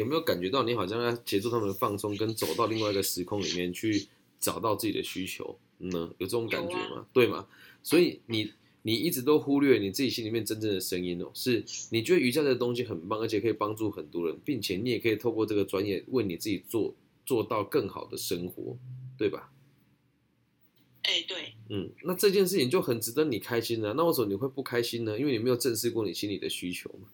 [0.00, 4.08] 有没有感觉到你好像在协助他们放松，跟走到另外一个时空里面去
[4.40, 6.10] 找到自己的需求呢？
[6.16, 7.06] 有这种感觉有吗？
[7.12, 7.46] 对吗？
[7.82, 16.94] 所以你你一直都忽略你自己心里面真正的声音哦，是你觉得瑜伽这个东西很棒，而且可以帮助很多人，并且你也可以透过这个专业为你自己做
[17.26, 18.78] 做到更好的生活，
[19.18, 19.52] 对吧？
[21.02, 23.92] 哎，对，嗯，那这件事情就很值得你开心啊。
[23.96, 25.18] 那为什么你会不开心呢？
[25.18, 27.08] 因为你没有正视过你心里的需求嘛。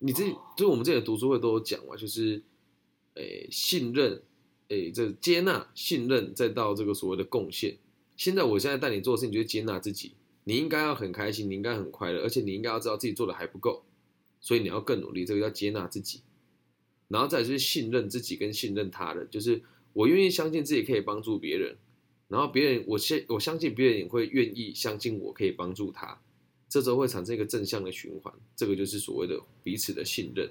[0.00, 0.24] 你这
[0.56, 2.42] 就是我们这里的读书会都有讲嘛，就是，
[3.14, 4.22] 诶、信任，
[4.68, 7.78] 诶、这接纳、信任，再到这个所谓的贡献。
[8.16, 13.84] 现在我现在带你做的事情就是接纳自己，你应该要很开心，你应该很快乐，而且你应该要知道自己做的还不够，
[14.40, 16.22] 所以你要更努力，这个叫接纳自己。
[17.08, 21.76] 然后再就是信任自己跟信任他人，就是我愿意相信自己可以帮助别人，
[22.28, 26.22] 然后别人我相我相信别人也会愿意相信我可以帮助他，
[26.70, 30.48] 这时候会产生一个正向的循环，这个就是所谓的彼此的信任。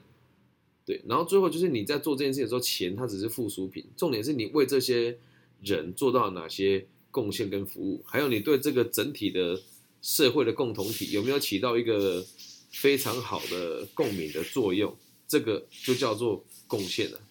[0.86, 5.18] 对，然后最后就是你在做这件事情的时候，钱它只是附属品，重点是你为这些
[5.62, 9.62] 人做到哪些贡献跟服务，还有你对这个整体的
[10.02, 12.26] 社会的共同体有没有起到一个
[12.72, 14.94] 非常好的共鸣的作用，
[15.28, 17.22] 这个就叫做贡献了。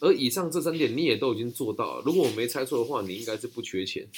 [0.00, 4.08] 而以上这三点你也都已经做到了，如果我没猜错的话，你应该是不缺钱，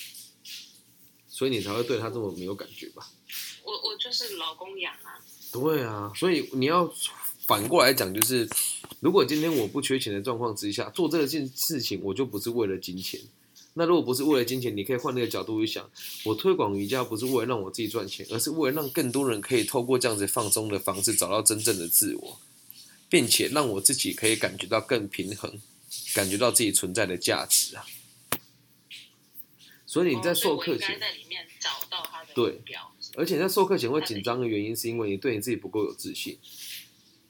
[1.35, 3.11] 所以你才会对他这么没有感觉吧？
[3.65, 5.19] 我我就是老公养啊，
[5.53, 6.89] 对啊，所以你要
[7.45, 8.49] 反过来讲，就是
[9.01, 13.21] 如果今天我不缺钱的状况之下做这件事情，我就不是为了金钱。
[13.73, 15.91] 那如果不是为了金钱，你可以换那个角度去想，
[16.25, 22.39] 我推广瑜伽不是为了让我自己赚钱，而是为了让更多人可以透过这样子放松的方式找到真正的自我，
[23.09, 25.61] 并且让我自己可以感觉到更平衡，
[26.15, 27.85] 感觉到自己存在的价值啊。
[29.95, 32.93] 所以你在授课前在里面找到他的对目标。
[33.17, 36.37] 而且在授课前会紧张的原因，是因为你对你自己不够有自信。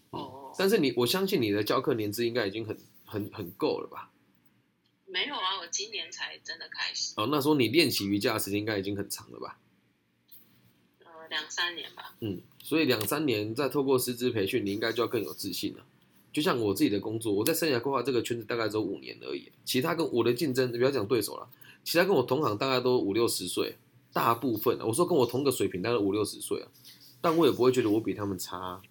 [0.09, 2.75] 哦，但是你，我相信你的教课年资应该已经很
[3.05, 4.11] 很很够了吧？
[5.05, 9.59] 没有啊，我今年才真的开始，哦，那时候你练习瑜伽的时间应该已经很长了吧？
[11.01, 12.17] 呃，两三年吧。
[12.21, 15.85] 嗯，所以两三年再透过师资培训，你应该就要更有自信了。
[16.33, 21.47] 就像我自己的工作，我在生涯规划这个圈子大概只有五年而已，其他跟我的竞争，不要讲对手了，
[21.85, 23.77] 其他跟我同行大概都五六十岁，
[24.13, 26.69] 大部分我说跟我同个水平，大概五六十岁啊，
[27.21, 28.83] 但我也不会觉得我比他们差啊、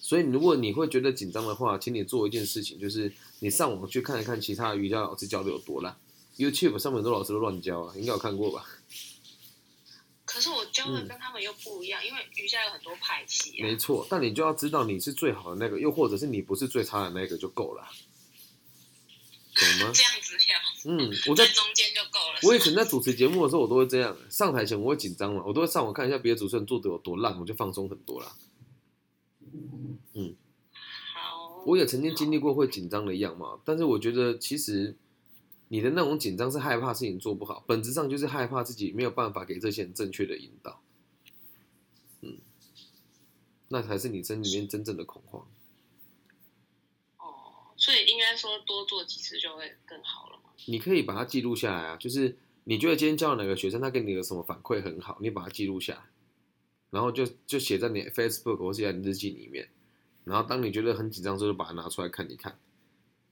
[0.00, 5.94] 所以如果你会觉得紧张的话，请你做一件事情，就是你上网去看一看其他瑜伽老师教的有多烂
[6.38, 8.64] ，YouTube 上面很多老师都乱教啊，应该有看过吧？
[10.24, 13.62] 可可是我教的嗯跟他们又不一样，因为瑜伽有很多派系、啊。
[13.66, 17.84] 没错，但你就要知道你是最好的那个，又或者是你不是最差的那个就够了，
[19.58, 19.92] 懂吗？
[19.94, 20.58] 这样子要
[20.90, 22.40] 嗯，我在在中间就够了。
[22.44, 28.36] 我以前在主持节目的时候，我都会这样，上台前我会紧张嘛，我都会上网看一下别的主持人做的有多烂，我就放松很多啦。
[30.14, 30.36] 嗯
[31.14, 34.96] 好，我也曾经经历过会紧张的样貌，但是我觉得其实
[35.68, 40.80] 你的那种紧张是害怕事情做不好，本质上就是害怕自己没有办法给这些人正确的引导。
[42.20, 42.38] 嗯，
[43.68, 45.46] 那才是你身里面真正的恐慌。
[48.60, 50.50] 多做几次就会更好了嘛。
[50.66, 56.02] 你可以把它记录下来啊，就是你觉得今天教哪个学生，他给你有什么反馈很好，你把它记录下来，
[56.90, 59.68] 然后就就写在你 Facebook 或是在你日记里面。
[60.24, 62.58] 然后当你觉得很紧张的时候，就把它拿出来看一看。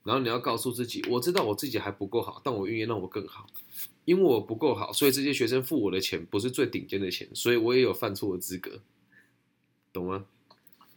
[0.02, 3.46] 然后你要告诉自己，我知道我自己还不够好，但我愿意让我更好。
[4.04, 8.80] 因为我不够好，所以这些学生付我的钱不是最顶尖的钱，所以我也有犯错的资格，
[9.92, 10.24] 懂吗？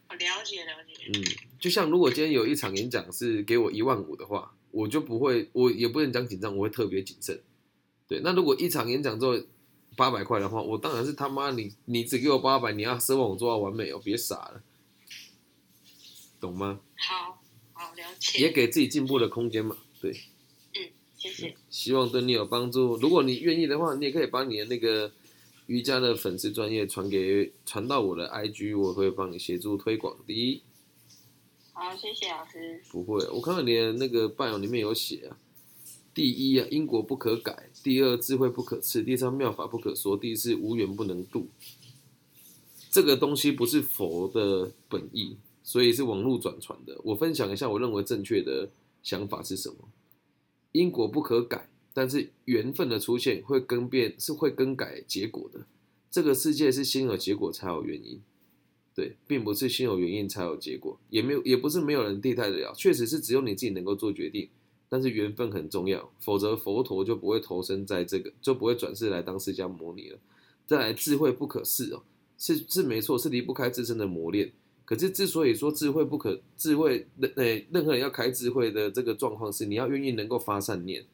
[0.10, 0.89] 我了解了解。
[1.12, 1.24] 嗯，
[1.60, 7.42] 就像如果今天有一场演讲是给我一万五的话，我就不会，我也不能讲紧张，我会特别谨慎。
[8.08, 9.36] 对，那如果一场演讲之后
[9.98, 14.62] 八百块的话，我当然是他妈你你只给我八百，你要奢望我做到完美哦，别傻了，
[16.40, 16.80] 懂吗？
[16.96, 17.42] 好，
[17.74, 18.40] 好了解。
[18.40, 19.76] 也给自己进步的空间嘛。
[20.00, 20.12] 对，
[20.76, 21.56] 嗯谢谢。
[21.72, 22.98] 希望对你有帮助。
[22.98, 25.12] 如果你愿意的话，你也可以把你的那个
[25.66, 30.64] 瑜伽的粉丝专业传给传到我的 IG，我会帮你协助推广的。
[31.82, 32.82] 好，谢谢老师。
[32.92, 35.38] 不会，我看到你的那个 bio 里面有写啊，
[36.14, 41.48] 第一啊，因果不可改；第二，智慧不可赐；第三，妙法不可说；第四，无缘不能度。
[42.92, 47.00] 这个东西不是佛的本意，所以是网络转传的。
[47.02, 48.70] 我分享一下我认为正确的
[49.02, 49.88] 想法是什么：
[50.74, 55.66] 因果不可改，但是缘分的出现会更变，是会更改结果的。
[56.12, 58.20] 这个世界是先有结果才有原因。
[59.00, 64.50] 对，并不是先有原因才有结果，也没有，也不是没有人替代得了，确实是只有你自己能够做决定。
[64.90, 70.20] 但是缘分很重要，否则佛陀就不会投身在这个，就不会转世来当释迦牟尼了。
[70.66, 72.04] 再来，智慧不可视哦，
[72.38, 74.52] 是是没错，是离不开自身的磨练。
[74.84, 81.06] 可是之所以说智慧不可智慧，任呃任何人要开智慧的这个状况是，你要愿意能够发善念。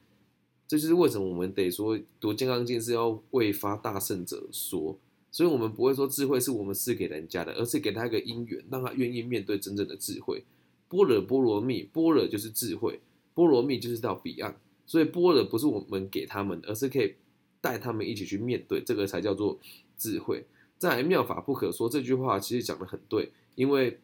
[0.67, 4.97] 这就是为什么我们得说读《金刚经》是要为发大圣者说。
[5.35, 10.45] 所以，我们不会说智慧是我们赐给人家的，而是给他一个因缘，让他愿意面对真正的智慧。
[10.87, 13.01] 般若波罗蜜，般若就是智慧，
[13.33, 14.55] 波罗蜜就是到彼岸。
[14.85, 17.15] 所以，般若不是我们给他们，而是可以
[17.59, 19.59] 带他们一起去面对，这个才叫做
[19.97, 20.45] 智慧。
[20.77, 23.99] 再来，妙法不可说这句话其实讲的很对，因为，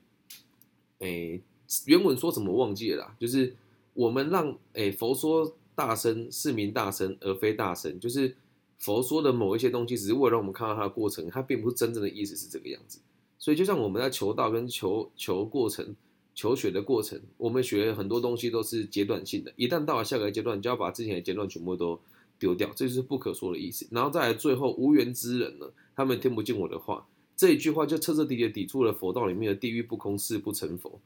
[0.99, 1.39] 诶，
[1.85, 3.55] 原文说什么忘记了啦，就是
[3.93, 8.35] 我们让诶佛说大声是名大声，而非大声，就是。
[8.81, 12.99] 佛说的某一些东西，只是为了让我们看到它的过程，它并不是真正的意思是这个样子。
[13.37, 15.95] 所以，就像我们在求道跟求求过程、
[16.35, 21.99] 求学的过程，我们学很多东西都是阶段性的，一旦到了下个阶段，就要把之前的阶段全部都
[22.37, 23.87] 丢掉，这就是不可说的意思。
[23.91, 30.99] 然后再来，最后无缘之人呢，他们听不进我的话，这一句话就彻彻底底抵触了佛道里面的地狱不空，誓不成佛。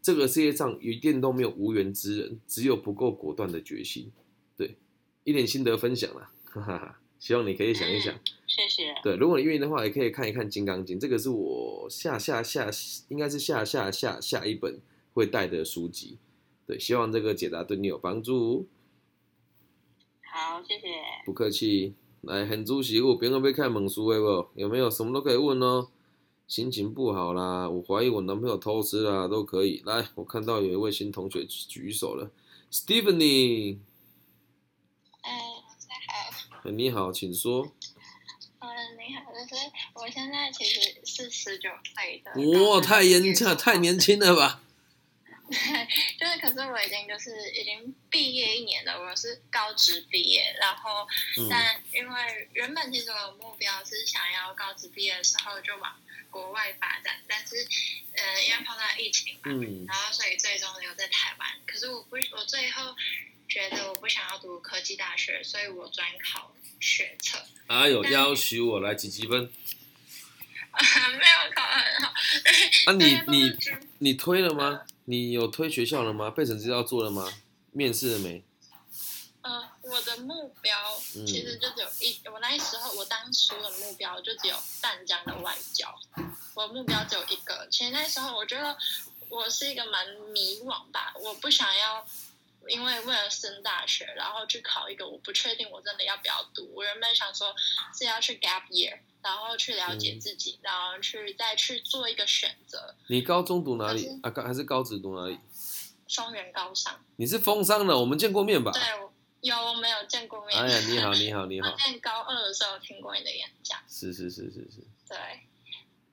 [0.00, 4.10] 这个世界上一定都没有无缘之人，只有不够果断的决心。
[4.56, 4.76] 对，
[5.24, 6.98] 一点心得分享啦，哈哈哈。
[7.22, 8.12] 希望你可以想一想，
[8.48, 8.92] 谢谢。
[9.00, 12.68] 对，如果你愿意的话，也可以看一看《金刚经》，这个是我下下下
[13.10, 14.80] 应该是下下下下一本
[15.14, 16.18] 会带的书籍。
[16.66, 18.66] 对，希望这个解答对你有帮助。
[20.24, 20.88] 好，谢谢。
[21.24, 21.94] 不客气。
[22.22, 24.48] 来，很主席，我别人被看猛书的不？
[24.56, 25.90] 有没有什么都可以问哦？
[26.48, 29.80] 心情不好啦，我怀疑我男朋友偷吃啦，都可以。
[29.86, 32.32] 来，我看到有一位新同学举手了
[32.72, 33.76] ，Stephanie。
[36.64, 37.72] 你好，请说。
[38.60, 39.54] 嗯，你好，就是
[39.94, 42.30] 我现在其实是十九岁的。
[42.70, 44.62] 哇，太年轻，太年轻了吧？
[45.50, 45.58] 对，
[46.18, 51.06] 就是可是我已经就是已经毕业一年了，我是高职毕业，然后、
[51.38, 57.56] 嗯但因为原本其实我的目标是想要高职毕业的时候就往国外发展，但是
[58.12, 61.48] 呃因为碰到疫情嘛，嗯然后所以最终留在台湾。
[61.66, 62.94] 可是我不，我最后
[63.52, 67.38] 觉得我不想要读科技大学，所以我转考学测。
[67.66, 69.40] 啊，有要求我来几积分？
[70.72, 72.14] 没有考很好。
[72.86, 73.52] 啊你 你
[73.98, 74.80] 你推了吗？
[75.04, 76.30] 你有推学校了吗？
[76.30, 77.30] 备审资料做了吗？
[77.72, 78.42] 面试了没？
[79.42, 80.74] 嗯，我的目标
[81.16, 85.94] 嗯其实就只有一，我那时候我当初的目标就只有淡江的外交，
[86.54, 87.68] 我目标只有一个。
[87.70, 88.78] 其实那时候我觉得
[89.28, 92.06] 我是一个蛮迷惘吧，我不想要
[92.68, 96.72] 因为为了升大学，然后去考一个我不确定我真的要不要读。
[96.74, 97.54] 我原本想说
[97.98, 102.94] 是要去 gap year，然后去了解嗯自己，然后去再去做一个选择。
[103.08, 104.30] 你高中读哪里啊？
[104.30, 105.38] 高还是高职读哪里？
[106.08, 108.70] 松原高商，你是风商的，我们见过面吧？
[108.72, 108.82] 对，
[109.40, 110.58] 有我们有见过面。
[110.60, 115.18] 哎呀，你好，你好，你 我好，在高二的时候听过你的演讲，是是是是是，对。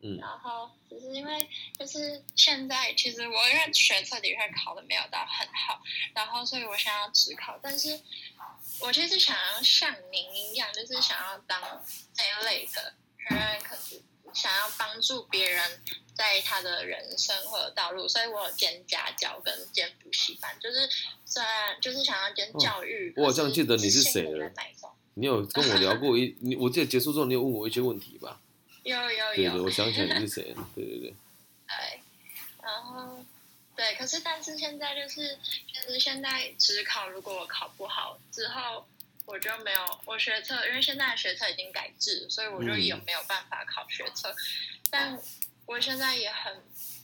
[0.01, 5.81] 嗯然后只是因为就是现在，其实我因为学测的确考的没有到很好，
[6.13, 7.99] 然后所以我想要职考，但是
[8.79, 11.61] 我其实想要像您一样，就是想要当
[12.13, 12.93] 这一类的，
[13.29, 14.01] 因为可是
[14.33, 15.81] 想要帮助别人
[16.13, 20.89] 在他的人生或者道路，所以我有兼家教跟兼补习班，就是
[21.25, 24.49] 虽然就是想要兼教育，我好像记得你是谁了。
[25.15, 28.39] 你有跟我聊过一，你我记得结束之后你有问我一些问题吧？
[28.83, 31.13] 有有对对，有，我想起来你是谁了，对对对，
[31.67, 31.99] 对，
[32.63, 33.23] 然后
[33.75, 35.37] 对，可是但是现在就是
[35.73, 38.87] 就是现在只考，如果我考不好之后，
[39.25, 44.33] 我就没有我学测，因为现在学测已经改制，所以我就嗯也没有办法考学测。
[44.89, 45.21] 但
[45.65, 46.63] 我现在也很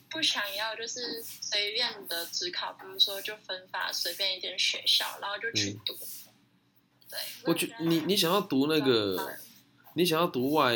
[0.10, 5.80] 不想要，就是随便的只考，比如说就分发随便一间学校，然后就去嗯。
[5.86, 5.94] 读。
[7.08, 9.40] 对，我觉你你想要读那个，嗯
[9.98, 10.76] 你想要读外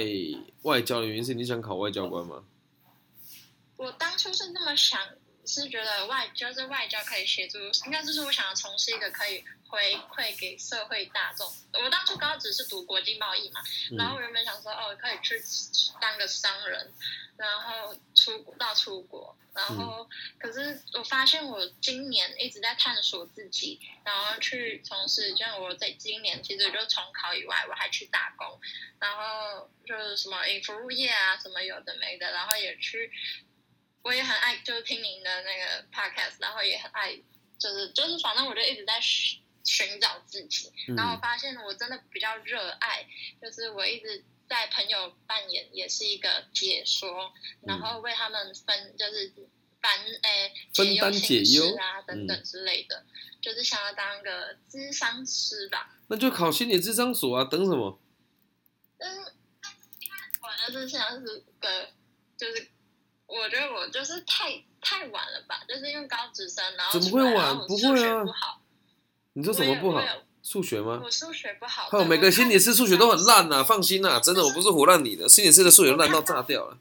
[0.62, 2.42] 外交的原因是你想考外交官吗？
[3.76, 4.98] 我当初是那么想，
[5.46, 11.46] 是觉得外就是外交可以协助，应该就是我想要从事一个可以回馈给社会大众。
[11.74, 13.60] 我当初高职是读国际贸易嘛，
[13.98, 15.38] 然后原本想说，哦，可以去
[16.00, 16.90] 当个商人，
[17.36, 28.60] 然后出到出国，然后、可是我发现我今年一直在探索自己，然后去从事，像我在今年其实就重考以外，我还去打工，
[29.00, 33.12] 然后就是什么以服务业啊，什么有的没的，然后也去，
[34.02, 37.14] 我也很爱就是听您的那个 podcast，然后也很爱，
[37.60, 43.06] 就是就是反正我就一直在寻寻找自己，然后我嗯发现我真的比较热爱，
[43.42, 47.32] 就是我一直在朋友扮演也是一个解说，
[47.62, 49.32] 然后为他们分就是
[49.80, 53.06] 烦诶分担解忧忧啊等等之类的，
[53.42, 55.96] 就是想要当个智商师吧。
[56.08, 58.00] 那就考心理智商所啊，等什么？
[58.98, 59.22] 但是
[60.42, 61.90] 我就是像是个
[62.36, 62.68] 就是。
[63.32, 68.62] 我觉得我就是太太晚了吧，就是因为高职生，然后怎么会晚出来然后我不数学会啊不好，
[69.34, 70.02] 你说什么不好
[70.42, 71.02] 数学吗？
[71.04, 72.04] 我数学不好。
[72.06, 76.78] 每个心理师数学都很烂呐、放心呐、真的，我不是胡烂你的，心理师的数学烂到炸掉了。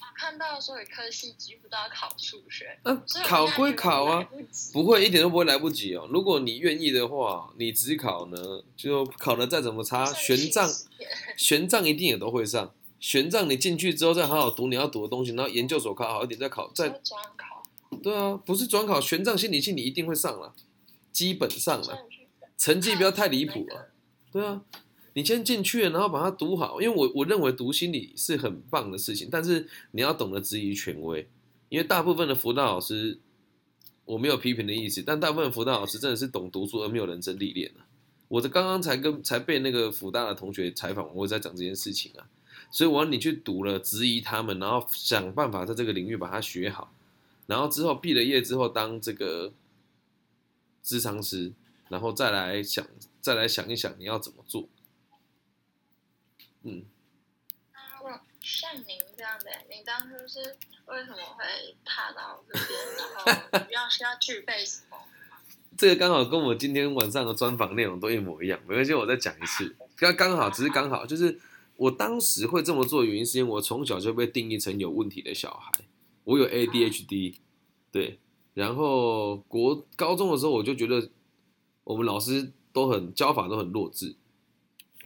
[0.00, 4.26] 我看到所有科系几乎都要考数学，那、所以我考归考啊，
[4.72, 6.08] 不会一点都不会来不及哦。
[6.10, 10.84] 如果你愿意的话，你只考呢，就考的再怎么差，玄奘
[11.36, 12.72] 玄奘一定也都会上。
[12.98, 17.62] 玄奘你进去之后再好好读你要读的东西，然后研究所考好一点再考，再再转考，
[18.02, 20.54] 对啊，不是转考玄奘心理系你一定会上了，
[21.12, 21.98] 基本上了，了
[22.56, 23.92] 成绩不要太离谱啊。
[24.32, 24.62] 对啊，
[25.14, 31.28] 你先进去了，然后把它读好，因为我我认为读心理是很棒的事情，但是你要懂得质疑权威，
[31.70, 33.18] 因为大部分的辅导老师，
[34.04, 37.86] 我没有批评的意思，但大部分辅导老师真的是懂读书而没有人生历练啊。
[38.28, 42.28] 我这刚刚才跟才被那个辅大的同学采访，我在讲这件事情啊，
[42.70, 46.92] 所以我要你去读了，质疑他们，然后想办法在这个领域把它学好，
[47.46, 49.52] 然后之后毕了业之后当这个
[50.82, 51.52] 智商师，
[51.88, 52.86] 然后再来想，
[53.20, 54.68] 再来想一想你要怎么做。
[56.62, 56.84] 嗯，
[58.40, 64.96] 像您这样的，您当初是为什么会踏到这边，然后要需要具备什么？
[65.76, 69.76] 这个刚好跟我今天晚上的专访内容都一模一样，没关系，我再讲一次。
[69.96, 71.38] 刚刚好，只是刚好，就是
[71.76, 75.72] 我当时会这么做的原因，是因为我从小就被定义成有问题的小孩，
[76.24, 77.36] 我有 ADHD，
[77.90, 78.18] 对。
[78.54, 81.10] 然后国高中的时候，我就觉得
[81.86, 84.16] 我们老师都很教法都很弱智，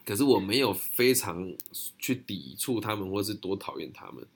[0.03, 1.55] 可是我没有非常
[1.99, 4.27] 去抵触他们，或是多讨厌他们。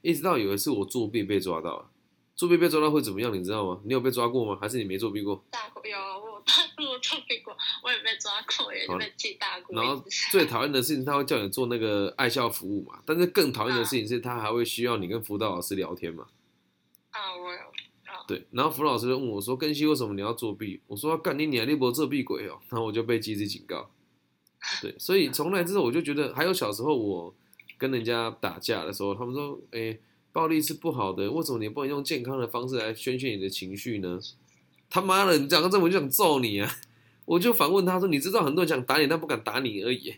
[0.00, 1.90] 一直到有一次我作弊被抓到了，
[2.36, 3.34] 作弊被抓到会怎么样？
[3.36, 3.80] 你知道吗？
[3.84, 4.56] 你有被抓过吗？
[4.60, 5.44] 还是你没作弊过？
[5.50, 10.00] 大过有我大过作弊过，我也被抓过，也被记大过然后。
[10.30, 13.02] 最讨厌的事情，他会叫你做那个爱校服务嘛。
[13.04, 16.28] 但是更讨厌的事情是，他还会需要你跟辅导老师聊天嘛。
[18.28, 23.90] 对，然后辅老师就问我说：“根西，为什么你要作弊？”我说：“干你娘，你不作弊鬼哦！”然后我就被记记警告。
[24.82, 27.34] 对，所以 从来之后我就觉得，还有小时候我
[27.78, 29.98] 跟人家打架的时候，他们说：“哎、
[30.30, 34.20] 暴力是不好的，为什么你不能用健康的方式来宣泄你的情绪呢？”
[34.90, 36.70] 他妈的，你讲到这我就想揍你啊！
[37.24, 40.16] 我就反问他说：“你知道很多人想打你，但不敢打你而已。”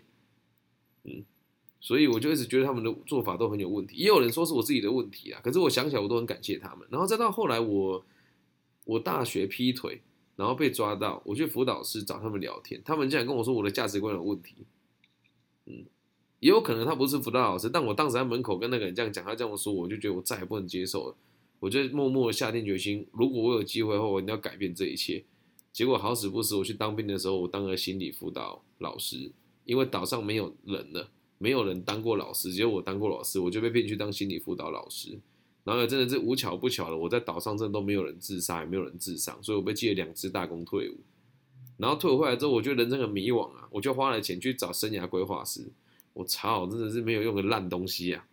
[1.05, 1.25] 嗯，
[1.81, 3.97] 所以我就一直觉得他们的做法都很有问题。
[3.97, 6.87] 也有人说是我自己的问题啊，可是我想起来我都很感谢他们。
[6.91, 8.05] 然后再到后来我
[8.85, 10.01] 我大学劈腿，
[10.37, 14.55] 然后被抓到，我去辅导室找他们聊天，他们竟然跟我说我的价值观有问题。
[15.67, 15.85] 嗯，
[16.41, 21.17] 也有可能他不是辅导老师，但我当时在门口跟那个人这样讲，他这样说，我就觉得我再也不能接受了。
[21.61, 25.23] 我就默默下定决心，如果我有机会的话，我一定要改变这一切。
[25.73, 29.31] 结果好死不死，我去当兵的时候，我当了心理辅导老师，
[29.65, 31.11] 因为岛上没有人了，
[31.43, 35.19] 没有人当过老师，只有我当过老师，我就被骗去当心理辅导老师。
[35.65, 40.99] 然后真的是无巧不巧了，我在岛上真的都没有人自杀，也没有人自伤，所以我被记了两次大功退伍。
[41.79, 45.65] 然后退伍回来之后，我觉得人生很迷惘啊，我就花了钱去找生涯规划师。
[46.13, 48.27] 我操，真的是没有用的烂东西啊！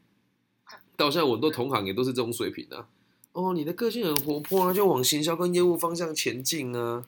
[0.98, 2.90] 到现在我很多同行也都是这种水平啊。
[3.32, 7.06] 哦，你的个性很活泼啊，就往行销跟业务方向前进啊。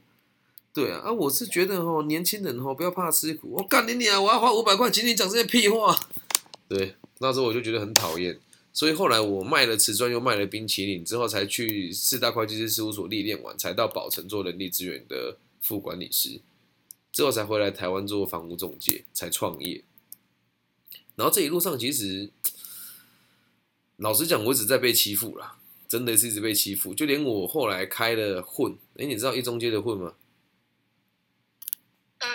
[0.80, 3.50] 对啊，啊，我是觉得哦，年轻人哦，不要怕吃苦。
[3.52, 5.94] 我干你你啊，我要花五百块请你讲这些屁话。
[6.70, 8.40] 对，那时候我就觉得很讨厌，
[8.72, 16.40] 所以后来我卖了瓷砖，又卖了冰淇淋，之后才去四大会计师事务所历练完，才到宝城做人力资源的副管理师，
[17.12, 19.84] 之后才回来台湾做房屋中介，才创业。
[21.16, 22.30] 然后这一路上，其实
[23.98, 25.58] 老实讲，我一直在被欺负啦，
[25.90, 26.94] 真的是一直被欺负。
[26.94, 30.14] 就连我后来开了混，哎，你知道一中街的混吗？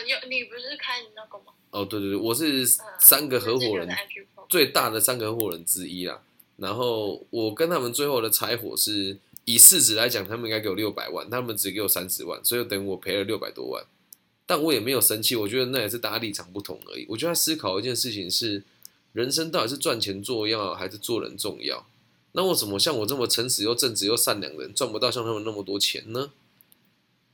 [0.05, 1.53] 呃，有你不是开那个吗？
[1.71, 2.67] 哦，对对对，我是
[3.01, 3.89] 三个合伙人
[4.49, 6.21] 最大的三个合伙人之一啦。
[6.57, 13.85] 然后我跟他们最后的柴火是以市值来讲，他们应该给我六百万，他们只给我三十万，所以等于我赔了六百多万。
[14.47, 17.07] 但我也没有生气，我觉得那也是大家立场不同而已。
[17.09, 18.63] 我就在思考一件事情是。
[19.15, 21.87] 人生到底是赚钱重要还是做人重要？
[22.33, 26.33] 那为什么像我这么诚实又正直又善良的人赚不到像他们那么多钱呢？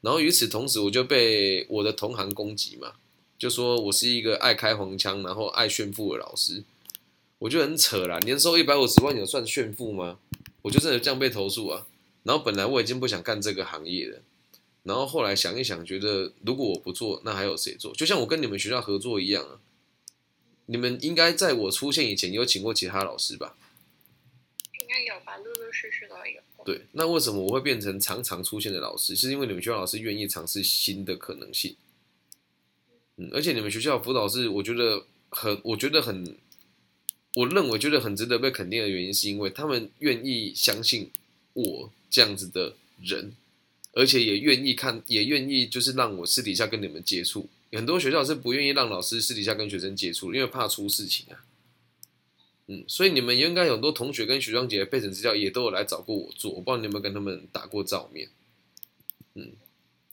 [0.01, 2.95] 然后与此同时，我就被我的同行攻击嘛，
[3.39, 6.65] 就说我是一个爱开黄腔，然后爱炫富的老师，
[7.39, 8.19] 我就很扯啦。
[8.21, 10.19] 年收一百五十万有算炫富吗？
[10.63, 11.87] 我就真的这样被投诉啊。
[12.23, 14.21] 然后本来我已经不想干这个行业了，
[14.83, 17.95] 然后后来想一想，觉得如果我不做，那还有谁做？
[17.95, 19.61] 就像我跟你们学校合作一样啊。
[20.67, 23.57] 你们应该在我出现以前有请过其他老师吧？
[24.81, 26.41] 应该有吧，陆陆续续都有。
[26.65, 29.17] 对，那为什么我会变成常常出现的老师？
[29.17, 31.75] 是因为你们学校老师愿意尝试新的可能性。
[33.17, 36.37] 嗯，而且你们学校辅导是我觉得很，我觉得很，
[37.35, 41.11] 我认为觉得很值得被肯定的原因，是因为他们愿意相信
[41.55, 43.35] 我这样子的人，
[43.93, 47.49] 而且也愿意看，也愿意就是让我私底下跟你们接触。
[47.73, 51.45] 很多学校是不愿意让老师私底下跟学生接触，因为怕出事情啊。
[52.73, 58.29] 嗯，所以你们应该有很多同学跟学长姐备审资料也都有来找过我做，我不知道你有没有跟他们打过照面。
[59.35, 59.53] 嗯，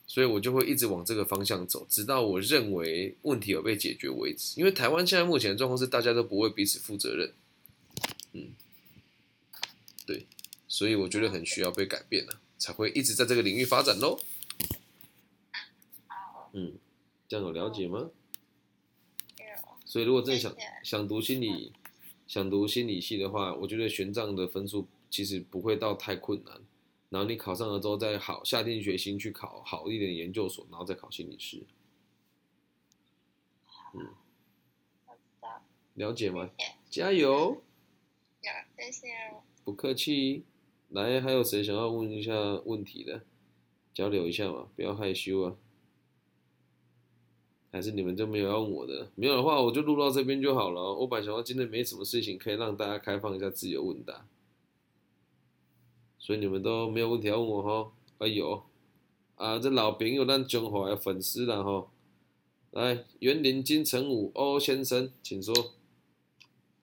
[0.07, 4.59] 所以我就会一直往这个方向走，直到我认为问题有被解决为止。
[4.59, 7.31] 因为台湾现在目前的状况是大家都不为彼此负责任。
[8.33, 8.49] 嗯，
[10.07, 10.25] 对，
[10.67, 14.19] 所以我觉得很需要被改变了，才会一直在这个领域发展喽。
[16.53, 16.73] 嗯。
[17.29, 18.09] 这样有了解吗？
[19.83, 21.73] 所以如果真的想想读心理，
[22.27, 26.61] 想读心理系的话，我觉得玄奘的分数其实不会到太困难。
[27.09, 31.63] 然后你考上了之后，再好下定决心去考好一点研究所，然后再考心理师。
[33.93, 34.09] 嗯，
[35.93, 36.49] 了解吗？
[36.89, 37.61] 加油！
[38.77, 39.07] 谢谢。
[39.63, 40.43] 不客气。
[40.89, 42.33] 来，还有谁想要问一下
[42.65, 43.21] 问题的？
[43.93, 45.55] 交流一下嘛，不要害羞啊。
[47.69, 49.11] 还是你们就没有要问我的？
[49.15, 50.93] 没有的话，我就录到这边就好了。
[50.95, 54.25] 我本想要今天没什么事情，可以让大家开放一下自由问答，
[56.17, 57.91] 所以你们都没有问题要问我哈。
[58.19, 58.63] 哎呦，
[59.35, 61.91] 啊，这老朋友，咱中华的粉丝了哈。
[62.71, 65.53] 来，园林金城武欧先生，请说。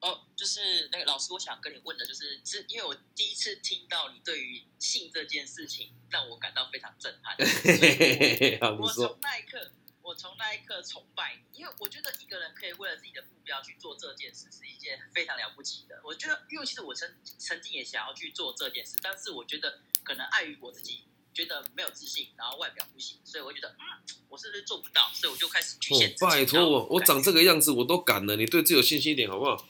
[0.00, 7.34] 哦，就是那个老师，我想跟你问的，就是是因为我第一次听到你对于性这件事情，让我感到非常震撼。
[8.78, 9.70] 我从那一刻。
[10.04, 15.98] 我从那一刻崇拜你，因为我觉得一个人可以为了自己的目标去做这件事，是一件非常了不起的。
[16.04, 25.10] 我觉得，因为其实我曾曾经也想要去做这件事，但是我觉得可能碍于我自己觉得没有自信，然后外表不行，所以我觉得，嗯，我是不是做不到？
[25.14, 26.14] 所以我就开始局限。
[26.20, 29.66] 拜托我，我长这个样子我都敢了，你对自己有信心一点好不好？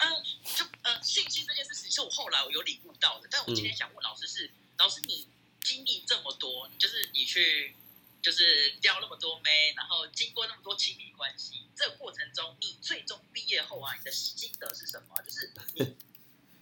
[0.00, 0.22] 嗯，
[0.54, 3.28] 就呃，信心这件事情是我后来我有领悟到的。
[3.30, 5.26] 但我今天想问老师是，老师你
[5.62, 7.74] 经历这么多，就是你去。
[8.22, 15.16] 就是钓那么多妹，然后经过那么多亲密关系，这个过程中，你最终毕业后啊，你的心得是什么？
[15.22, 15.96] 就是你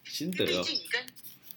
[0.05, 1.07] 心得，毕竟你跟，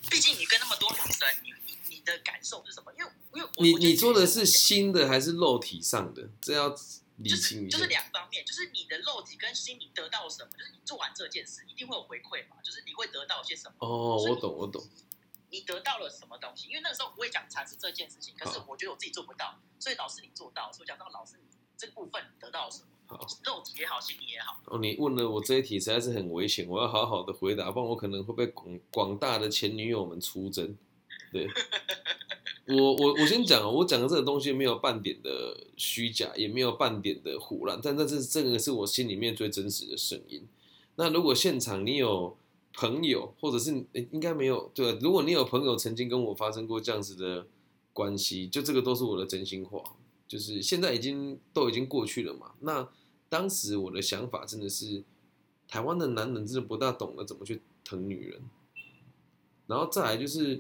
[0.09, 2.91] 毕竟你跟那么多女生，你你你的感受是什么？
[2.97, 3.49] 因为因为
[3.79, 6.29] 你你说的是心的还是肉体上的？
[6.41, 6.69] 这要
[7.17, 7.77] 理清一下。
[7.77, 10.49] 就是两方面，就是你的肉体跟心理得到什么？
[10.57, 12.57] 就是你做完这件事，一定会有回馈嘛？
[12.63, 13.75] 就是你会得到些什么？
[13.79, 14.83] 哦，我懂，我懂。
[15.51, 16.69] 你得到了什么东西？
[16.69, 19.59] 因为那个时候我也想尝试这件事情，可是我觉得我自己做不到。
[19.77, 21.43] 所以老师你做到，所以讲到老师你
[21.77, 22.85] 这个部分得到了什么？
[23.07, 24.61] 好，肉体也好，心理也好。
[24.67, 30.77] 哦，你问了我这一题实在是很危险，我要好好的回答，不然我可能会被广广大的前女友们出征。
[31.33, 31.45] 对，
[32.67, 40.47] 我我我先讲哦，我讲的这个东西没有半点的虚假，也没有半点的胡乱，但但是这个是我心里面最真实的声音。
[40.95, 42.37] 那如果现场你有
[42.81, 47.45] 朋友，或者是应该没有对，如果你有朋友曾经跟我发生过这样子的
[47.93, 49.83] 关系，就这个都是我的真心话，
[50.27, 52.53] 就是现在已经都已经过去了嘛。
[52.61, 52.89] 那
[53.29, 55.03] 当时我的想法真的是，
[55.67, 58.41] 台湾的男人真的不大懂得怎么去疼女人，
[59.67, 60.59] 然后再来就是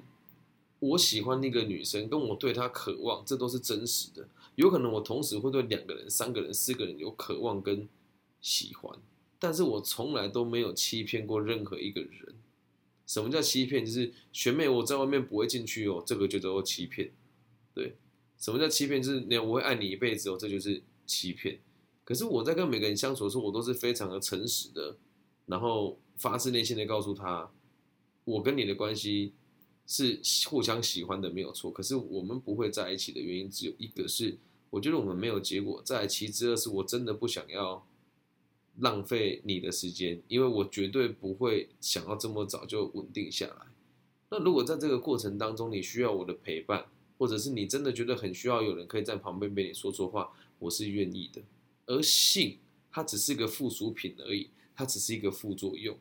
[0.77, 4.27] 我喜欢那个女生，跟我对她渴望，这都是真实的。
[4.53, 7.89] 有可能我同时会对两个人、三个人、四个人有渴望跟
[8.41, 8.95] 喜欢，
[9.41, 12.35] 但是我从来都没有欺骗过任何一个人。
[13.07, 13.83] 什么叫欺骗？
[13.83, 17.11] 就是学妹我在外面不会进去哦，这个就叫做欺骗。
[17.73, 17.95] 对，
[18.37, 19.01] 什么叫欺骗？
[19.01, 21.59] 就是你我会爱你一辈子哦，这就是欺骗。
[22.03, 24.95] 可是我在跟每个人相处的时候，我都是非常的诚实的，
[25.47, 27.51] 然后发自内心的告诉他，
[28.23, 29.33] 我跟你的关系
[29.87, 31.71] 是互相喜欢的，没有错。
[31.71, 34.37] 可是我们不会在一起的原因只有一个是，
[34.69, 35.81] 我觉得我们没有结果。
[35.83, 37.85] 再其之二是我真的不想要
[38.79, 43.67] 浪费你的时间，因为我绝对不会想要这么早就稳定下来。
[44.29, 46.85] 那如果在这个过程当中，你需要我的陪伴，
[47.17, 51.41] 或者是你真的觉得很需要有人可以在旁边陪你说说话，我是愿意的。
[51.85, 52.57] 而性，
[52.89, 55.97] 它只是个附属品而已，它只是一个副作用。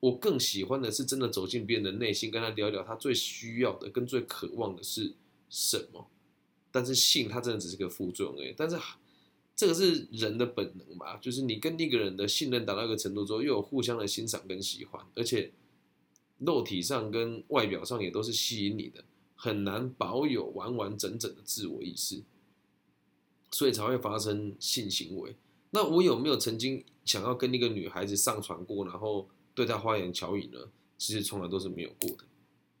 [0.00, 5.14] 我更喜欢的是真的走进别人的内心，跟他聊聊他最需要的跟最渴望的是
[5.48, 6.08] 什么。
[6.70, 8.54] 但是性，它真的只是个副作用而已。
[8.56, 8.76] 但是
[9.62, 11.16] 这个是人的本能吧？
[11.18, 15.52] 就是你跟那个人的信任达到一个程度之后，又有互相的欣赏跟喜欢，而且
[16.38, 19.04] 肉体上跟外表上也都是吸引你的，
[19.36, 22.24] 很难保有完完整整的自我意识。
[23.52, 25.36] 所以才会发生性行为。
[25.70, 30.58] 那我有没有曾经想要跟那个女孩子上床过，然后对她花言巧语呢？
[30.98, 32.24] 其实从来都是没有过的。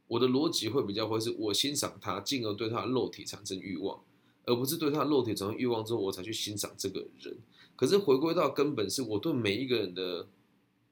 [0.08, 4.02] 我的逻辑会比较会是我欣赏她，进而对她的肉体产生欲望，
[4.44, 7.36] 而不是对他肉体产生欲望之后，我才去欣赏这个人。
[7.76, 10.28] 可是回归到根本，是我对每一个人的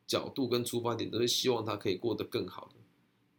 [0.06, 2.74] 角度跟出发点，都是希望他可以过得更好的。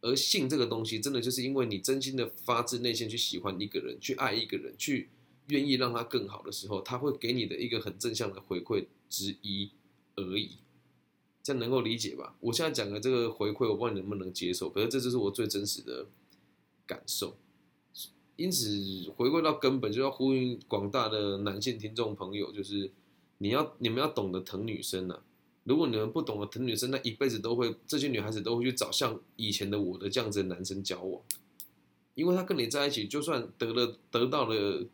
[0.00, 5.10] 而性这个东西，真的就是因为你真心的发自内心去喜欢一个人，去爱一个人，去。
[5.48, 9.72] 愿意让他更好的时候，他会给你的一个很正向的回馈之一
[10.14, 10.58] 而已，
[11.42, 12.36] 这样能够理解吧？
[12.38, 16.06] 我现在讲的这个回馈，我不知道你能不能接受，可是这就是我最真实的
[16.86, 17.36] 感受。
[18.42, 22.90] 因此，回归到根本，就要呼吁广大的男性听众朋友，就是
[23.38, 25.22] 你要你们要懂得疼女生啊！
[25.62, 31.22] 如果你们不懂得疼女生，那一辈子都会这些女孩子都会去找像以前的我的这样子的男生交往，
[32.14, 34.86] 因为他跟你在一起，就算得了得到了。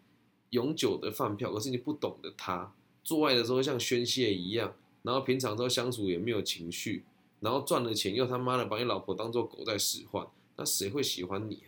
[0.51, 2.73] 永久的饭票，可是你不懂得他
[3.05, 7.05] 做爱的时候像宣泄一样，然后平常都相处也没有情绪，
[7.41, 10.27] 然后赚了钱又他妈的把你老婆当做狗在使唤，
[10.57, 11.57] 那谁会喜欢你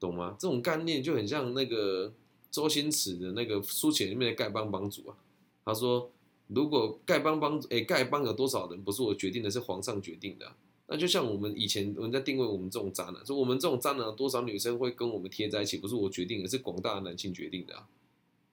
[0.00, 0.34] 懂吗？
[0.38, 2.12] 这种概念就很像那个
[2.50, 5.16] 周星驰的那个书写里面的丐帮帮主啊。
[5.64, 6.10] 他说，
[6.48, 10.50] 如果丐帮帮哎丐帮有多少人不是我决定的，是皇上决定的。
[10.86, 17.86] 那就像我们以前人家定位我们这种渣男，说我们这种渣男多少女生会跟我们贴在一起，不是我决定的，是广大的男性决定的，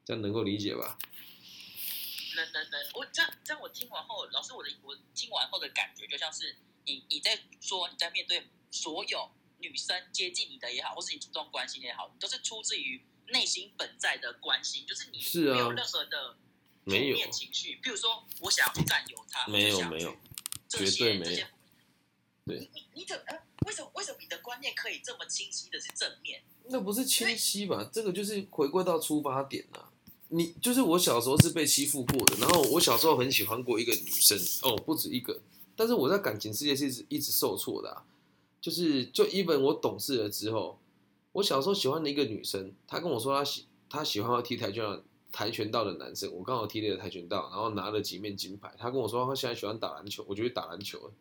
[0.05, 0.99] 这样能够理解吧？
[2.35, 16.37] 能能能，我这样这样我听完后，老师我的我听完后的感觉就像是你你在说你在面对所有女生接近你的也好，或是你主动关心也好，都是出自于内心本在的关心，就是你没有任何的
[16.85, 20.15] 负面情绪，比如说我想要去占有他，没有没有，
[20.69, 21.45] 绝对没有。
[22.45, 23.37] 你你你怎呃？
[23.65, 26.41] 为什么为什么你的观念可以这么清晰的是正面？
[26.69, 27.89] 那不是清晰吧？
[27.91, 29.91] 这个就是回归到出发点啊。
[30.29, 35.41] 你就是我小时候是被欺负过的，然后我小时候很喜欢过一个女生哦，不止一个。
[35.75, 38.03] 但是我在感情世界是一直一直受挫的，
[38.67, 40.77] 就是就一本我懂事了之后，
[41.31, 45.01] 我小时候喜欢的一个女生，她跟我说她喜她喜欢要踢跆拳道
[45.31, 48.69] 跆拳道的男生，我刚好踢了跆拳道，然后拿了几面金牌。
[48.77, 51.13] 她跟我说她现在喜欢打篮球，我就去打篮球了。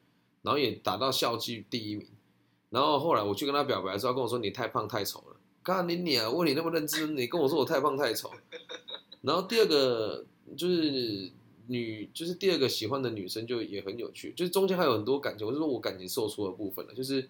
[0.43, 2.05] 然后也打到校际第一名，
[2.71, 5.37] 然后后来我去跟她表白的时候，跟我说你太胖太丑了。
[5.63, 8.33] 刚你你啊，问你那么认真，你跟我说我太胖太丑。
[9.23, 10.27] 然后第二个
[10.57, 11.31] 就是
[11.69, 16.95] 女，就是第二个喜欢的女生就也很有趣，就是中间还有很多感情，我是说我感情受挫的部分了。
[16.95, 17.29] 就是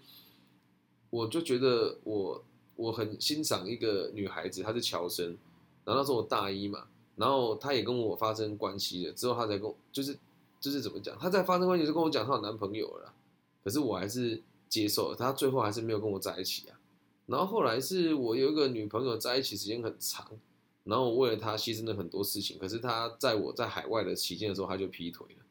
[1.10, 2.44] 我就觉得我
[2.76, 5.36] 我很欣赏一个女孩子，她是乔生，
[5.84, 10.16] 然后那时候我大一嘛，然后她也跟我发生关系了，之后她才跟就是。
[10.58, 11.16] 就是怎么讲？
[11.18, 13.12] 她在发生关系就跟我讲她有男朋友了，
[13.62, 15.16] 可是我还是接受了。
[15.16, 16.80] 她最后还是没有跟我在一起啊。
[17.26, 20.26] 然后后来是我有一个女朋友在一起时间很长，
[20.86, 25.44] 然后我为了他牺牲了很多事情，可是他在我在海外的期间的时候他就劈腿了，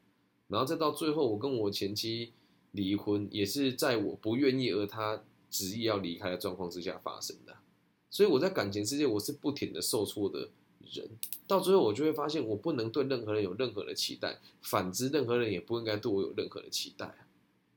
[0.48, 2.32] 然后再到最后我跟我前妻
[2.72, 7.54] 离婚，也是在我不愿意而他执意要离开的状况之下发生的。
[8.08, 10.48] 所以我在感情世界我是不停的受挫的
[10.90, 11.06] 人，
[11.46, 17.14] 到最后我就会发现我不能对任何人有任何的期待，反之任何人也不应该对我有任何的期待。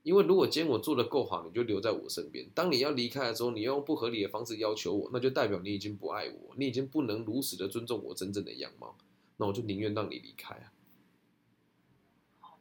[0.03, 2.49] 因为如果今天我做的够好，你就留在我身边。
[2.55, 8.97] 当你要离开的时候，你用不合理的方式要求我，那就代表你已经不爱我，你已经不能如实的尊重我真正的样貌。
[9.37, 10.71] 那我就宁愿让你离开啊。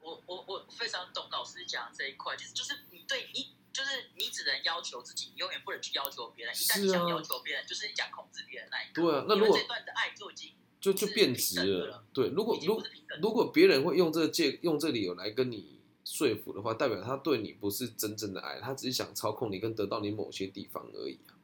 [0.01, 6.55] 我我我非常懂老师讲的这一块，就是就是你对你就是你只能要求自己，你永远不能去要求别人。
[6.55, 9.03] 一旦你想要求别人，就是你想控制别人那一个。
[9.03, 12.05] 对啊，那如果这段的爱就已经就就变质了。
[12.12, 12.82] 对，如果如
[13.20, 15.78] 如果别人会用这个借用这理由来跟你
[16.11, 21.37] 说服的话，代表他对你不是真正的爱，他只是想操控你跟得到你某些地方而已啊。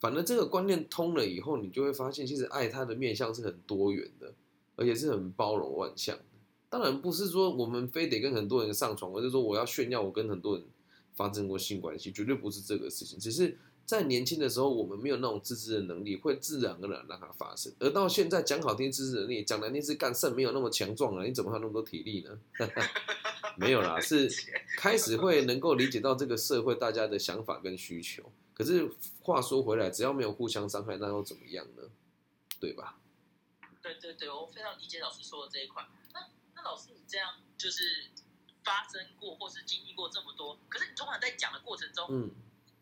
[0.00, 4.34] 反正这个观念通了以后，你就会发现，其实爱它的面向是很多元的，
[4.74, 6.24] 而且是很包容万象的。
[6.68, 10.66] 当然不是说我们非得跟很多人上床，而是说我要炫耀我跟很多人
[11.14, 13.20] 发生过性关系，绝对不是这个事情。
[13.20, 17.72] 只是在年轻的时候，我们没有那种自制的能力，会自然而然让它发生。
[17.78, 22.38] 而到现在讲好听自制能力，讲难听是干肾没有那么强壮了，你怎么还那么多体力呢？
[23.58, 24.28] 没有啦，是
[24.76, 28.32] 开始会能够理解到这个社会大家的想法跟需求。
[28.52, 28.88] 可是
[29.20, 31.82] 话说回来，只要没有互相伤害，那又怎么样呢？
[32.60, 32.98] 对吧？
[33.82, 35.84] 对对对，我非常理解老师说的这一块。
[36.12, 36.20] 那
[36.54, 38.10] 那老师，你这样就是
[38.62, 42.30] 发生过或是经历过这么多，可是你通常在讲的过程中，嗯，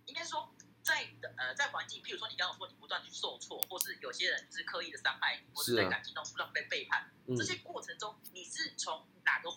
[0.07, 0.49] 应该说
[0.83, 1.09] 在
[1.39, 9.05] 呃在环境，譬如说你刚刚说你不断去受挫，或是有些人是刻意的伤害你，或是在感情中不断被背叛，嗯这些过程中你是从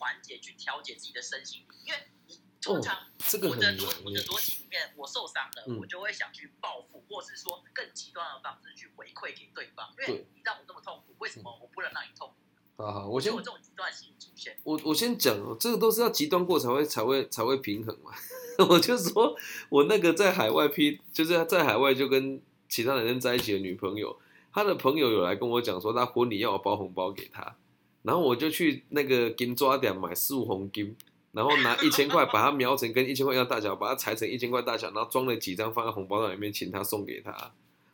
[0.05, 1.65] 环节去调节自己的身心？
[1.83, 3.65] 因为你通常、哦这个我的
[4.05, 12.83] 我的逻辑里面，我受伤了，嗯我就会想去报复，或是说更极端的方式去回馈给对方，因对为你让我这么痛苦，为什么我不能让你痛苦？
[12.83, 14.55] 好好，我先就有这种极端心理出现。
[14.63, 18.11] 我我先讲哦，这个都是要极端过才会才会才会平衡嘛。
[18.69, 19.35] 我就说
[19.69, 22.39] 我那个在海外批，就是在海外就跟
[22.69, 24.19] 其他男人在一起的女朋友，
[24.53, 27.57] 她的朋友有来跟我讲说，她婚礼要我包红包给她，
[28.05, 30.95] 然后我就去那个金抓点买四五红金，
[31.31, 37.51] 然后拿 一千块把它描成跟一千块一样大小，把它裁成一千块大小，然后装了几张放在红包袋里面，请他送给他。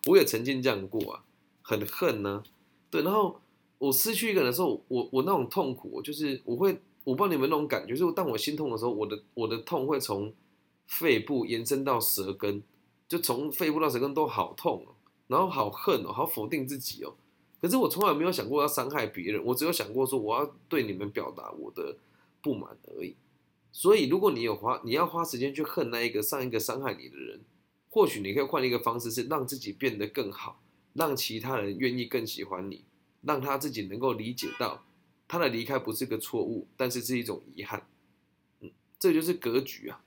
[0.07, 1.23] 我也曾经这样过啊，
[1.61, 2.43] 很恨呢、
[2.89, 3.39] 对，然后
[3.77, 10.33] 我失去一个人的时候，我我那种痛苦，我就是我会，我不知道你们那种感觉，就是当我心痛的时候，我的我的痛会从
[10.87, 12.61] 肺部延伸到舌根，
[13.07, 14.91] 就从肺部到舌根都好痛哦，
[15.27, 17.13] 然后好恨哦，好否定自己哦。
[17.61, 21.95] 可是我从来没有想过要伤害别人，我只有想过说我要对你们表达我的
[22.41, 23.15] 不满而已。
[23.71, 27.39] 所以，如果你有花，你要花时间去恨那一个上一个伤害你的人，
[27.89, 30.61] 或许你可以换一个方式，是让自己变得更好，
[30.93, 32.83] 让其他人愿意更喜欢你，
[33.21, 34.83] 让他自己能够理解到
[35.27, 37.87] 他的离开不是个错误，但是是一种遗憾。
[38.59, 40.03] 嗯，这就是格局啊。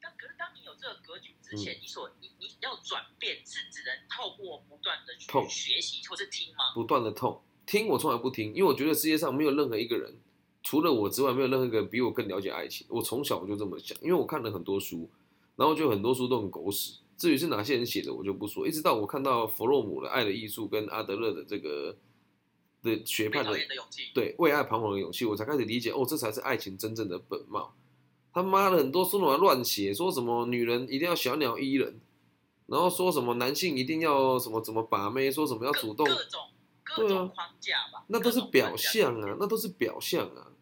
[0.00, 2.08] 但可是当你有这个格局之前，嗯你所
[2.62, 6.72] 要转变，是只能透过不断的去学习或是听吗？
[6.74, 7.42] 不断的痛。
[7.66, 10.16] 听我从来不听，因为我觉得世界上没有任何一个人，
[10.62, 12.86] 除了我之外，没有任何一个人比我更了解爱情。
[12.88, 15.08] 我从小我就这么想，因为我看了很多书，
[15.56, 16.98] 然后就很多书都很狗屎。
[17.16, 18.66] 至于是哪些人写的，我就不说。
[18.66, 21.96] 一直到我看到弗洛姆的《爱的艺术》跟阿德勒的这个
[22.82, 23.56] 的学派的。
[24.12, 27.74] 对为爱彷徨的勇气，我才开始理解哦，这才是爱情真正的本貌。
[28.32, 32.00] 他妈的，很多书都乱写，说什么女人一定要小鸟依人，
[32.72, 36.40] 然后说什么男性一定要什么怎么把妹，说什么要主动，各种
[36.82, 40.52] 各种框架吧，那都是表象啊，那都是表象啊。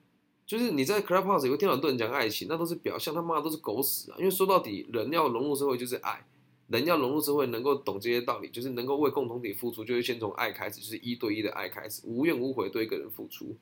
[0.44, 4.16] 就是你在 Clubhouse 有听到很多人讲爱情，那都是表象，他妈的都是狗屎啊！
[4.18, 6.26] 因为说到底，人要融入社会就是爱，
[6.66, 13.56] 人要融入社会，能够懂这些道理，就是能够为共同体付出，就是先从爱开始，就是一对一的爱开始，无怨无悔对一个人付出，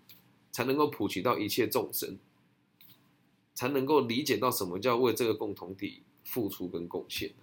[0.50, 2.18] 才能够普及到一切众生，
[3.52, 7.34] 才能够理解到什么叫为这个共同体付出跟贡献。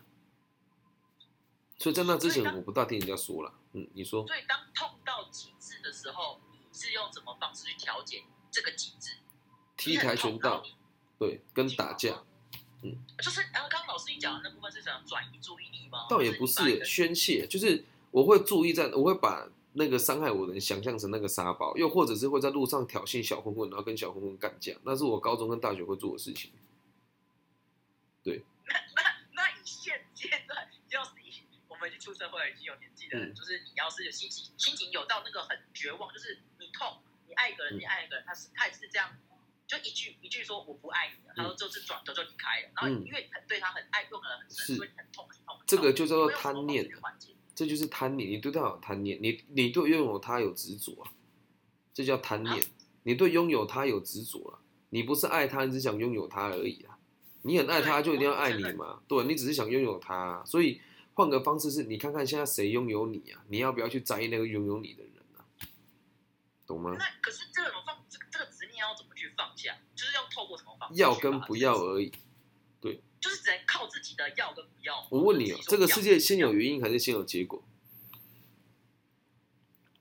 [1.78, 4.26] 所以在那之前，我不大听人家说了，嗯，你说。
[4.26, 9.18] 所以当痛到极致的时候，你是用什么方式去调节这个极致？
[9.78, 10.64] 踢跆拳道，
[11.20, 12.24] 对，跟打架，
[12.82, 16.08] 嗯就是然后刚刚老师你讲的那部分是想转移注意力吗？
[16.10, 26.52] 倒也不是宣泄，就是我会注意在，我会把那个伤害我的人想象成那个沙包，又或者是会在路上挑衅小混混，然后跟小混混干架，那是我高中跟大学会做的事情。
[28.24, 28.34] 那
[28.96, 39.10] 那那以现阶段，要是以我们已经出社会已经有年纪的人，嗯就是你要是有心情心情有到那个很绝望，就是你痛，你爱一个人，嗯你爱一个人，他是他也是这样，
[39.66, 45.58] 就一句一句说我不爱你了，他说就是转头就离开了，然后嗯因为很对他很爱，用的人很深，是所以很痛很痛。
[45.66, 46.88] 这个就叫做贪念
[47.56, 51.12] 这就是贪念，你对他有贪念，你你对拥有他有执着啊，
[51.92, 52.62] 这叫贪念。
[53.04, 56.98] 你对拥有他有执着啊，你不是爱他，你只想拥有他而已啊。
[57.44, 59.04] 你很爱他，就一定要爱你嘛？
[59.08, 60.82] 对，你只是想拥有他，所以
[61.16, 63.42] 换个方式是，你看看现在谁拥有你啊？
[63.48, 65.48] 你要不要去在意那个拥有你的人啊？
[66.68, 66.96] 懂吗？
[67.00, 69.78] 那可是这种放这个这个执念要怎么去放下？
[69.96, 71.02] 就是要透过什么方式？
[71.02, 72.12] 要跟不要而已。
[72.82, 75.08] 对，就是只能靠自己的要跟不要。
[75.10, 77.64] 我问你哦，这个世界先有原因还是先有结果？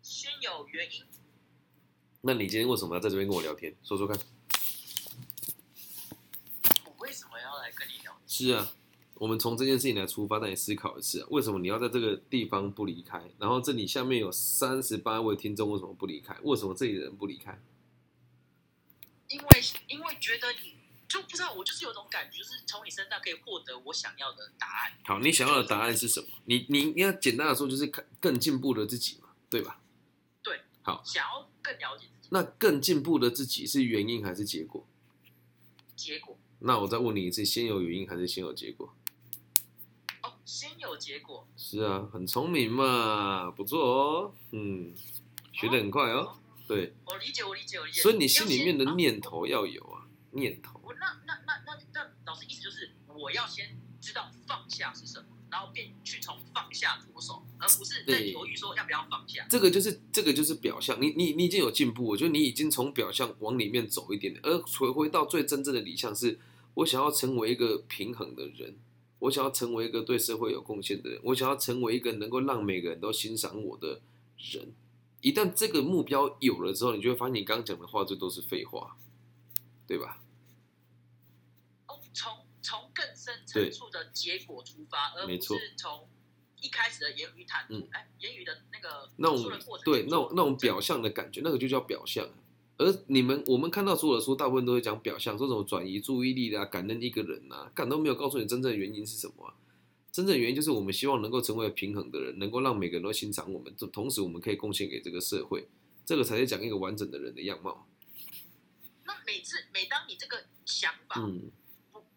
[0.02, 1.04] 先有原因。
[2.22, 3.72] 那你今天为什么要在这边跟我聊天？
[3.84, 4.18] 说说看。
[6.84, 8.26] 我为什么要来跟你聊天？
[8.26, 8.72] 是啊，
[9.16, 13.22] 我们从这件事情来出发，让你思考一次：为什么你要在这个地方不离开？
[13.38, 16.36] 然后这里下面有三十八位听众，为什么不离开？
[16.42, 17.58] 为什么这里的人不离开？
[19.28, 19.46] 因为
[19.88, 20.74] 因为觉得你
[21.08, 24.92] 就不知道，我就是有种感觉，就是从你身上可以获得我想要的答案。
[25.04, 26.26] 好，你想要的答案是什么？
[26.46, 29.80] 你你应该简单的说，就是看更进步的自己嘛，对吧？
[30.42, 30.60] 对。
[30.82, 32.28] 好，想要更了解自己。
[32.30, 34.86] 那更进步的自己是原因还是结果？
[35.94, 36.36] 结果。
[36.58, 38.94] 那我再问你一次，先有原因还是先有结果？
[40.44, 41.46] 哦，先有结果。
[41.56, 44.92] 是啊，很聪明嘛，不错哦，嗯，
[45.52, 46.36] 学得很快哦。
[46.68, 46.94] 对。
[47.06, 48.02] 我理解，我理解，我理解。
[48.02, 50.80] 所以你心里面的念头要有啊，念头。
[50.82, 55.26] 我那那那那那老师意思就是，我要先知道放下是什么。
[55.50, 59.46] 然后便去从放下着手，而不是在犹豫说要不要放下。
[59.48, 66.40] 这个就是这个就是表象，你你你已经有进步，我觉得你已经从表象往里面走一点点，而回回到最真正的理想是，
[66.74, 68.76] 我想要成为一个平衡的人，
[69.24, 74.00] 我想要成为一个对社会有贡献的人，我想要成为一个能够让每个人都欣赏我的
[74.36, 74.74] 人。
[75.20, 78.96] 一旦这个目标有了之后，你就会发现你刚刚讲的话这都是废话，
[79.86, 80.22] 对吧？
[81.88, 82.32] 哦，从。
[82.66, 86.08] 从更深层次的结果出发，而不是从
[86.62, 92.26] 一开始的言语谈吐，哎，言语的那个那种对那种那种表象的感觉，那个就叫表象。
[92.76, 99.54] 而你们我们看到所有的书，大部分都会讲表象，这种转移注意力的、感恩一个人呐，感都没有告诉你真正的原因是什么。
[100.10, 105.68] 真正原因就是我们希望能够成为平衡的人，能够让每个人都欣赏我们，同时我们可以贡献给这个社会，
[106.04, 107.86] 这个才是讲一个完整的人的样貌。
[109.04, 111.50] 那每次每当你这个想法，嗯。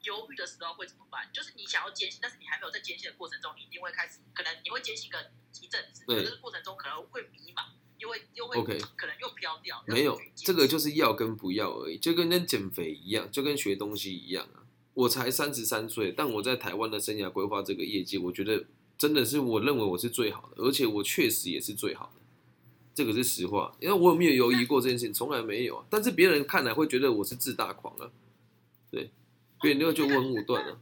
[0.04, 1.28] 犹豫的时候会怎么办？
[1.34, 5.20] 就是你想要坚信，但是你还没有在坚信的过程中，你一定会开始，可能你会坚信个
[5.60, 8.56] 一阵子，可是过程中可能会迷茫，又会又会
[8.96, 9.84] 可能又飘掉。
[9.88, 14.64] 没有，这个就是要跟不要而已，就跟跟减肥一样，就跟学东西一样啊。
[14.94, 18.66] 我才三十三岁，但我在台湾的生涯规划这个业绩，我觉得
[18.98, 22.22] 真的是我认为我是最好的，而且我确实也是最好的，
[22.96, 23.76] 这个是实话。
[23.80, 25.86] 因为我有没有犹豫过这件事情，从来没有啊。
[25.90, 28.10] 但是别人看来会觉得我是自大狂啊，
[28.90, 29.12] 对。
[29.60, 30.80] 别人就问武断了。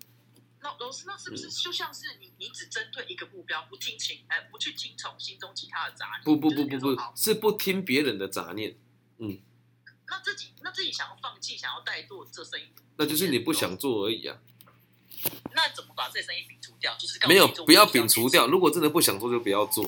[0.66, 6.24] 那老师，那是不是就像是你，你只针对一个目标，不听情，哎，不去听从心中其他的杂念？
[6.24, 8.76] 不不不不不，是不听别人的杂念。
[9.20, 9.40] 嗯。
[10.08, 14.40] 那自己，那自己想要放弃，想要怠惰这生意，那就是你不想做而已啊。
[15.54, 16.96] 那怎么把这生意摒除掉？
[16.98, 18.48] 就是没有，不要摒除掉。
[18.48, 19.88] 如果真的不想做，就不要做。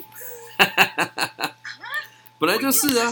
[2.40, 3.12] 本来就是啊。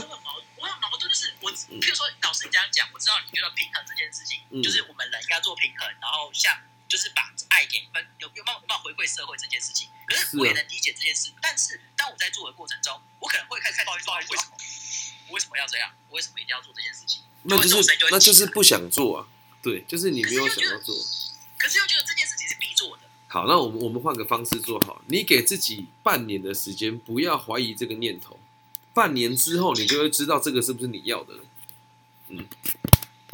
[1.41, 6.51] 我譬如说，老师你这样讲，我知道你觉得平衡这件事情，就是我们人应该做平衡，然后像
[6.87, 7.31] 就是把
[7.65, 9.89] 爱给分，有有办法回馈社会这件事情。
[10.05, 14.57] 可是我也能理解这件事，但是当我在做的过程中，我可能会开始抱怨说，为什么
[15.27, 15.89] 我为什么要这样？
[16.09, 17.23] 我为什么一定要做这件事情？
[17.43, 19.27] 那就是那就是不想做啊，
[19.63, 20.95] 对，就是你没有想要做。
[21.57, 23.03] 可是又觉得这件事情是必做的。
[23.27, 28.39] 好，那我们我们换个方式做好，你给自己半年的时间，不要怀疑这个念头。
[28.93, 31.43] 半年之后，你就会知道这个是不是你要的了。
[32.29, 32.47] 嗯，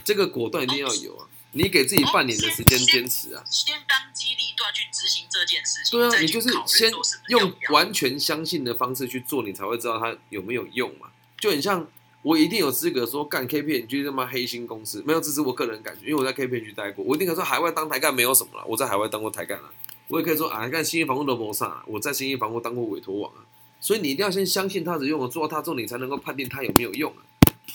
[0.04, 1.28] 这个果断一定要有啊！
[1.54, 3.44] 你给自己半年的时间坚持啊！
[3.46, 6.00] 先当机立断去执行这件事情。
[6.00, 6.92] 对啊，你就是先
[7.28, 11.08] 用完全相信的方式去做，你才会知道它有没有用嘛。
[11.38, 11.86] 就很像
[12.22, 18.64] 我一定有资格说干 K P N G 他妈黑心公司，没有，这是我个人感觉，因为我在 K P N G 待过，我一定可以说海外当台干没有什么了。
[18.66, 19.70] 我在海外当过台干啊，
[20.08, 23.44] 我也可以说啊，干新业房屋都没啥，我在新业房屋当过委托网啊。
[23.82, 27.20] 所以你一定要先相信它的用，我做到它之后，你才能够判定它有没有用啊，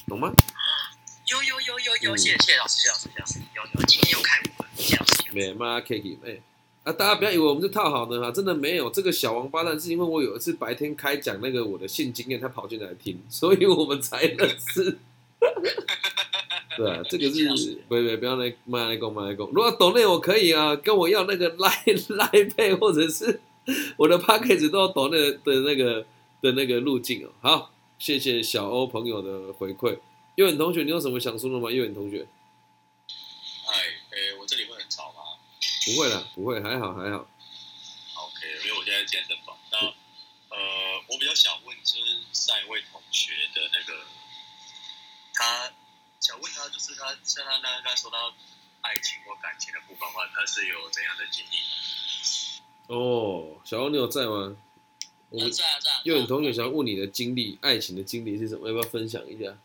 [0.06, 0.32] 懂吗？
[1.26, 5.24] 有有有有有，谢谢老师，谢谢老师，谢谢老师，有有，今天又开悟了，谢谢老师。
[5.32, 6.40] 没妈 K K 哎，
[6.84, 8.88] 啊，大家不要以为我们是套好的哈，真的没有。
[8.90, 14.98] 这个小王八蛋是因为我有一次白天开讲那个我的性经验，他跑进来听， 所以我们才认识。
[16.76, 17.48] 对啊， 这个是
[17.88, 23.40] 不不不要来骂来攻骂来攻，如果懂那我可以啊，跟我要那个赖赖配或者是。
[23.96, 26.06] 我的 p a c k a g e 都要懂那的那个
[26.40, 27.30] 的那个路径哦。
[27.40, 29.98] 好，谢谢小欧朋友的回馈。
[30.36, 31.70] 佑远同学，你有什么想说的吗？
[31.70, 32.26] 佑远同学，
[33.72, 33.72] 哎，
[34.10, 35.40] 诶，我这里会很吵吗？
[35.86, 37.16] 不会啦，不会，还好还好。
[37.16, 39.56] OK，因为我现在健身房。
[39.72, 44.04] 那呃，我比较想问，就是上一位同学的那个，
[45.32, 45.72] 他
[46.20, 48.34] 想问他，就是他像他刚刚说到
[48.82, 51.56] 爱情或感情的部分的话，他是有怎样的经历？
[52.88, 54.54] 哦，小欧你有在吗？
[55.30, 56.00] 我们这样这样。
[56.04, 58.68] 佑远同学想要问你的经历，爱情的经历是什么？
[58.68, 59.56] 要不要分享一下？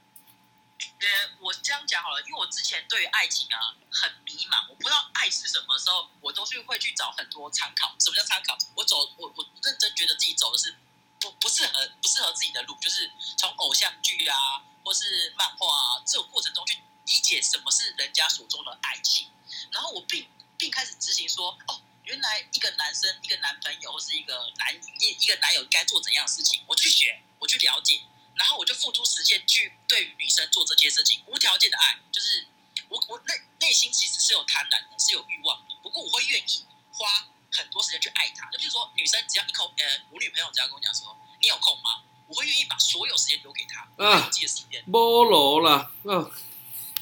[1.00, 1.08] 呃，
[1.40, 7.96] 我这样讲好了，因为我之前对于爱情啊很迷茫，我不知道爱是什么时候，我都是会去找很多参考。
[8.00, 8.58] 什么叫参考？
[8.76, 10.76] 我走，我我认真觉得自己走的是
[11.20, 14.38] 不不适合不适合自己的路，就是从偶像剧啊，
[14.84, 19.30] 或是漫画啊这种过程中去理解什么是人家所中的爱情，
[19.72, 20.28] 然后我并
[20.58, 28.02] 并开始执行说，哦，原来一个男生、一个男朋友或是一个男一一个男友该做怎样的事情，我去学，我去了解。
[28.42, 32.48] 然后我就付出时间去对于女生做这些事情，无条件的爱，就是
[32.90, 38.50] 我我内内心其实是有贪婪的，是有欲望的，不过我会愿意花很多时间去爱她。
[38.50, 42.02] 就比如说女生只要一口，呃，我女朋友只要跟我讲说你有空吗？
[42.28, 44.84] 我会愿意把所有时间留给她，啊我自己的时间。
[44.86, 46.26] 菠萝啦，啊，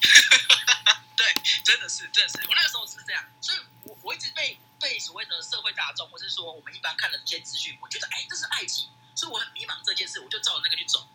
[1.15, 1.33] 对，
[1.63, 11.07] 真的是，真的是，我那个时候是这样，所以我我一直被被所谓的社会大众，或是说我们一般看的这些资讯，我觉得哎，这是爱情，所以我很迷茫这件事，我就照着那个去走。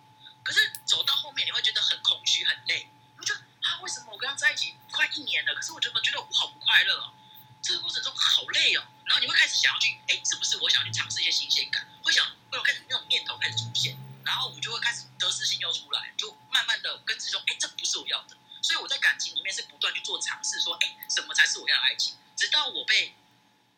[0.45, 2.87] 可是走到后面，你会觉得很空虚、很累，
[3.19, 7.15] 你就啊，为什么我跟他在一起快一年了，可是我觉得觉得我好不快乐哦？
[7.63, 11.89] 这个过程中好累哦，然后你会开始想要去，哎，是不是我想要去尝试一些新鲜感？
[12.05, 18.37] 会想，会有开始那种念头开始出现，然后我就会开始得失心又出来，就慢慢的跟自己说，哎，这不是我要的。
[18.63, 22.15] 所以我在感情里面是不断去做尝试，说，哎，什么才是我要的爱情？
[22.37, 23.15] 直到我被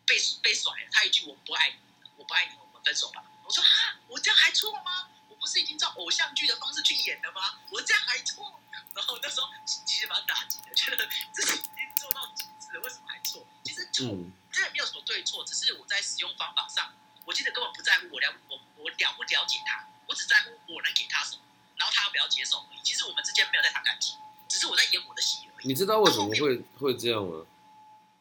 [0.05, 1.77] 被被甩了，他一句我不爱你，
[2.17, 3.23] 我不爱你，我们分手吧。
[3.45, 5.06] 我说哈，我这样还错吗？
[5.47, 7.59] 是已经照偶像剧的方式去演了吗？
[7.71, 8.61] 我这样还错？
[8.95, 13.47] 然后那时候其实蛮打击的，觉得自己已经做到极致了，为什么还错？
[13.63, 16.93] 其实错嗯，这也没有什么对错，只是我在使用方法上，
[17.25, 21.43] 我记得根本不在乎我了我我了不了解他，我只在乎我能给他什么，
[21.77, 22.81] 然后他要不要接受而已。
[22.83, 24.17] 其实我们之间没有在谈感情，
[24.49, 25.69] 只是我在演我的戏而已。
[25.69, 27.45] 你知道为什么会会这样吗？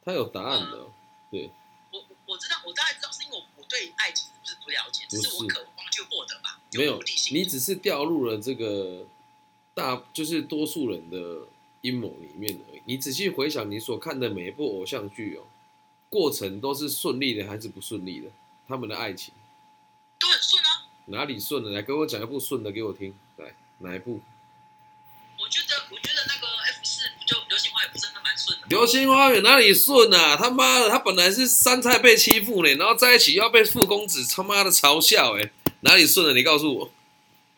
[0.04, 0.94] 他有答案的哦，
[1.32, 1.50] 对，
[1.92, 7.02] 我我我知道，我大概知道，是因为我我对爱情不是不了解，只是我渴望去获得吧，没有。
[7.32, 9.06] 你只是掉入了这个
[9.74, 11.48] 大就是多数人的
[11.82, 12.82] 阴谋里面而已。
[12.86, 15.44] 你仔细回想你所看的每一部偶像剧哦，
[16.10, 18.30] 过程都是顺利的还是不顺利的？
[18.68, 19.34] 他们的爱情
[20.20, 20.90] 都很顺啊。
[21.06, 21.72] 哪里顺了？
[21.72, 23.14] 来跟我讲一部顺的给我听。
[23.38, 24.22] 来，哪一部？
[25.38, 28.66] 我觉得我觉得那个 F 四就流星花园真的蛮顺的。
[28.70, 30.36] 流星花园哪里顺啊？
[30.36, 35.52] 他妈的，他本来是杉菜被欺负呢，然后在一起要被傅公子他妈的嘲笑，哎，
[35.86, 36.34] 哪里顺了？
[36.34, 36.92] 你告诉我。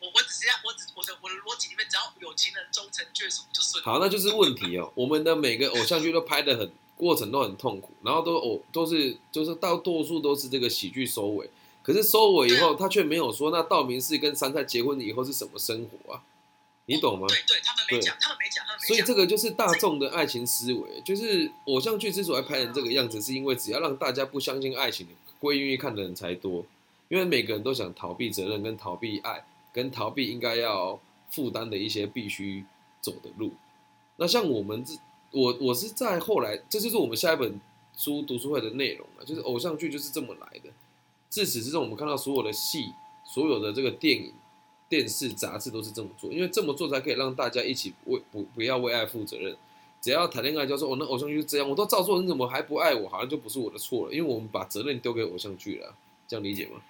[0.00, 3.82] 我我只是要我只我的我的逻辑里面，只要有情人终成眷属就顺。
[3.82, 4.92] 好，那就是问题哦。
[4.94, 11.48] 我们的每个偶像剧都拍的很，过程都很痛苦，然后都偶都是就是到多数都是这个喜剧收尾。
[11.82, 16.22] 可是收尾以后，他却没有说那道明寺跟杉菜结婚以后是什么生活啊？
[16.84, 17.26] 你懂吗？
[17.28, 18.88] 对对，他们没讲，他们没讲，他们没讲。
[18.88, 25.08] 所以这个就是大众的爱情思维，就是偶像剧之所以拍成这个样子，是因为只要让大家不相信爱情，
[25.40, 26.66] 会愿意看的人才多。
[27.08, 31.00] 因为每个人都想逃避责任，跟逃避爱，跟逃避应该要
[31.30, 32.64] 负担的一些必须
[33.00, 33.52] 走的路。
[34.16, 34.94] 那像我们这，
[35.30, 37.60] 我我是在后来，这就是我们下一本
[37.96, 40.70] 书读书会的内容了，就是偶像剧就是这么来的。
[41.28, 42.92] 自始至终，我们看到所有的戏，
[43.24, 44.32] 所有的这个电影、
[44.88, 49.56] 电视、杂志都是这么做，因为这么做才可以让大家一起为不不要为爱负责任。
[50.00, 53.08] 只要谈恋爱就说哦，那偶像剧是这样，我都照做，你怎么还不爱我？
[53.08, 55.94] 好像就不是我的错了，因为我们把责任丢给偶像剧了，
[56.26, 56.80] 这样理解吗？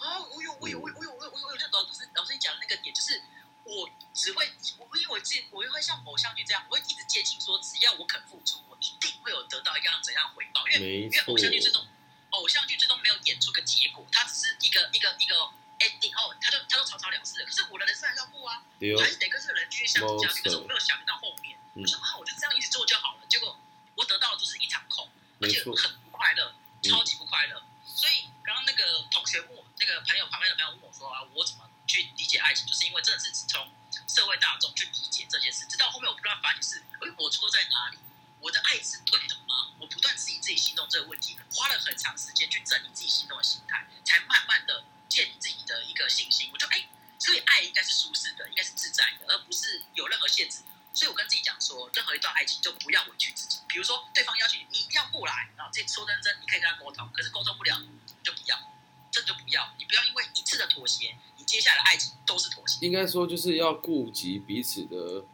[0.00, 3.22] 啊，我有我有我有我有我有我有，就老师老师你讲的那个点，就是
[3.64, 11.86] 我只会我因为我自己我又会像偶像剧这样，我会一直接近说，只要我肯付出，我一定会有得到一样怎样回报，因为因为偶像剧最，终
[12.30, 15.36] 偶像剧最终没有演出个结果，它只是一个一个一个
[15.80, 17.44] ending 哦，他就他就草草了事了。
[17.46, 20.42] 可是我的人生还是要过啊，哦我还是得跟这个人继续相处下去。
[20.42, 23.20] 可是我没有想到后面，嗯我说啊，我就这样一直做就好了。
[23.28, 23.58] 结果
[23.96, 25.06] 我得到的就是一场空，
[25.40, 27.62] 而且很不快乐，嗯超级不快乐。
[27.84, 32.66] 所以刚刚那个同学问我，那个朋友旁边的朋友问我说啊，我怎么去理解爱情？
[32.66, 33.70] 就是因为真的是从
[34.08, 37.98] 社会大众去理解这件事，直到后面我不断反省是，哎，我错在哪里？
[38.40, 39.72] 我的爱是对的吗？
[39.78, 46.50] 我不断质疑自己心中这个问题，花了很长时间去整理自己心中的心态，才慢慢的建立自己的一个信心。
[46.52, 46.88] 我就哎，
[47.18, 50.62] 所以爱应该是舒适的，应该是自在的，而不是有任何限制。
[50.92, 53.58] 所以我跟自己讲说，任何一段爱情就不要委屈自己。
[53.68, 57.78] 比如说对方要求你，你一定要过来，然后这说认真，你可以跟他沟通，可是沟通不了，
[58.24, 58.58] 就不要，
[59.10, 59.74] 这就不要。
[59.78, 62.84] 你不要因为一次的妥协，你接下来的爱情都是妥协。
[62.84, 65.24] 应该说就是要顾及彼此的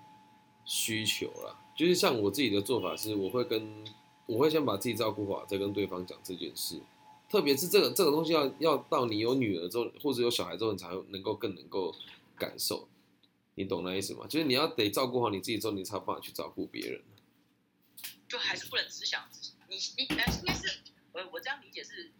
[0.65, 1.59] 需求啦。
[1.77, 3.85] 就是像我自己的做法是，我会跟
[4.27, 6.81] 我会先把自己照顾好，再跟对方讲这件事。
[7.29, 11.95] 特特别是这个这个东西要要到你有女儿之后，或者有小孩之后，你才能够更能够
[12.35, 12.89] 感受。
[13.57, 14.27] 你懂那意思吗？
[14.27, 17.03] 就是你要得照顾好你自己之后，你才有办法去照顾别人。
[18.27, 19.53] 就还是不能只想自己。
[19.69, 20.81] 你你呃，应该是
[21.13, 22.11] 我我这样理解是，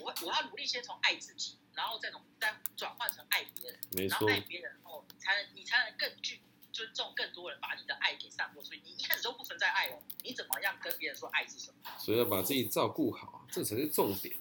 [0.00, 6.40] 我我要努力先从爱自己，然后再从再转换成爱别人，没错然后，爱别人后，才能你才能更具
[6.72, 8.80] 尊重更多人，把你的爱给散播出去。
[8.84, 11.98] 你一开始都不存在爱哦，你怎么样跟别人说爱是什么？
[11.98, 14.36] 所以要把自己照顾好，这才是重点。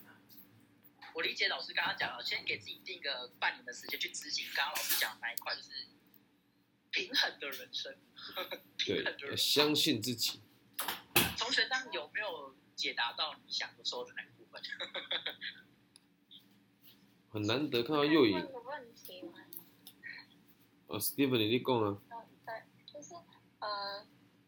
[1.13, 5.87] 我理解老师刚刚讲了，先给自己定个半年的时间去执行刚刚老师讲的那一块，就是
[6.89, 7.93] 平衡的人生，
[8.77, 9.37] 平衡的，人生。
[9.37, 10.41] 相信自己。
[11.37, 14.61] 同学，当有没有解答到你想说的那个分？
[17.31, 19.39] 很难得看到右影问个问题吗？
[20.87, 22.61] 啊，Steven，你讲啊，嗯，对，
[22.93, 23.15] 就是
[23.59, 24.05] 呃，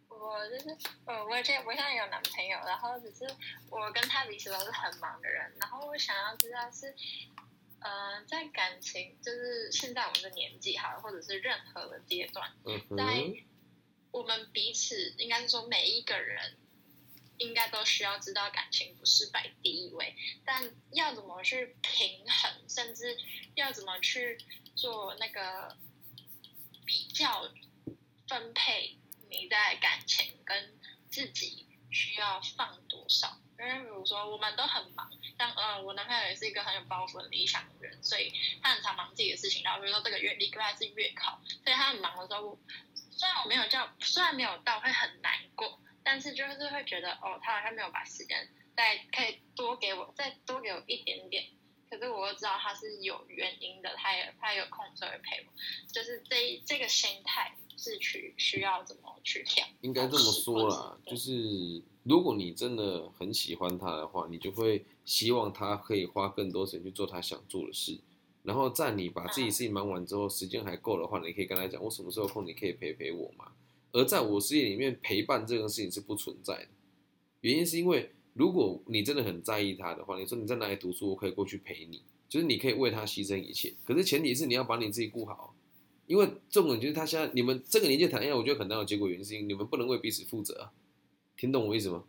[0.10, 3.26] 我就是呃，我现我现在有男朋友，然后只是
[3.70, 6.94] 我跟他彼此都是很忙的人，然后我想要知道是，
[7.80, 12.52] 呃，在感情就是现在我们的年纪哈，或者是任何的阶段，
[12.98, 13.34] 在，
[14.12, 16.58] 我们彼此应该是说每一个人。
[17.38, 20.16] 应该都需要知道感情不是摆第一位，
[20.46, 23.18] 但要怎么去平衡，甚至
[23.56, 24.38] 要怎么去
[24.76, 25.76] 做那个
[26.86, 27.50] 比较
[28.28, 28.98] 分配
[29.30, 30.80] 你在感情跟
[31.10, 33.38] 自己需要放多少。
[33.60, 39.64] 因为比如说我们都很忙，像呃我男朋友也是一个很有抱负、理想的人，所以他很常忙自己的事情。
[39.64, 42.60] 然后比如说这个月礼拜是月考，所以他很忙的时候，
[43.12, 51.46] 虽然我没有叫，虽然没有到会很难过，但是就是会觉得哦，他好像没有把时间再可以多给我，再多给我一点点。
[51.90, 55.54] 可是我又知道他是有原因的，他也他有空所以会陪我，
[55.94, 59.64] 就是这这个心态是去需要怎么去调。
[59.82, 68.00] 应该这么说啦，就是如果你真的很喜欢他的话，你就会希望他可以花更多时间去做他想做的事。
[68.42, 73.52] 然后在你把自己事情忙完之后，时间还够的话，你可以跟他讲，我什么时候空，你可以陪陪我嘛。
[73.94, 76.68] 而在我世界里面，陪伴这个事情是不存在的。
[77.42, 83.74] 原因是因为，如果你真的很在意他的话，你说你在哪里读书，我可以过去陪你，就是你可以为他牺牲一切。
[83.86, 85.56] 可是前提是你要把你自己顾好，
[86.08, 90.70] 因为重点就是他现在你们这个年纪谈恋爱，我觉得很难有结果，原因是因为你们不能为彼此负责。
[91.38, 92.04] 听懂我意思吗？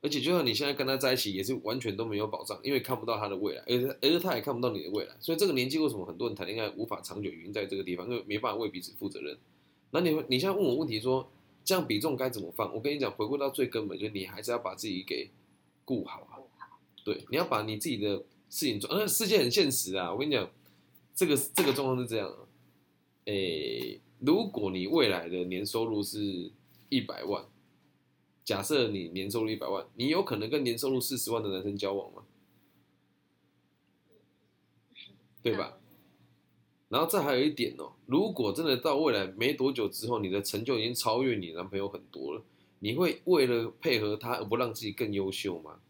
[0.00, 5.14] 而且就算你现在跟他在一起，也是完全都没有保障，因为看不到他的未来，而且而且他也看不到你的未来。
[5.20, 9.38] 所以这个年纪为什么很多人谈恋爱无法长久，原因在这个地方，因为没办法为彼此负责任。
[9.92, 11.30] 那你你现在问我问题说，
[11.62, 12.74] 这样比重该怎么放？
[12.74, 15.30] 我跟你讲，回归到最根本，就是你还是要把自己给
[15.84, 16.40] 顾好啊。
[17.04, 18.16] 对，你要把你自己的
[18.48, 18.90] 事情做。
[18.90, 20.50] 呃，世界很现实啊，我跟你讲，
[21.14, 22.38] 这个这个状况是这样啊。
[23.26, 26.50] 诶，如果你未来的年收入是
[26.88, 27.44] 一百万，
[28.44, 32.22] 假设你年收入一百万，你有可能跟年收入四十万的男生交往吗？
[35.42, 35.76] 对吧？
[36.92, 42.42] 然后再还有一点哦，如果真的到未来没多久之后，你的成就已经超越你男朋友很多了，
[42.80, 45.80] 你会为了配合他而不让自己更优秀吗？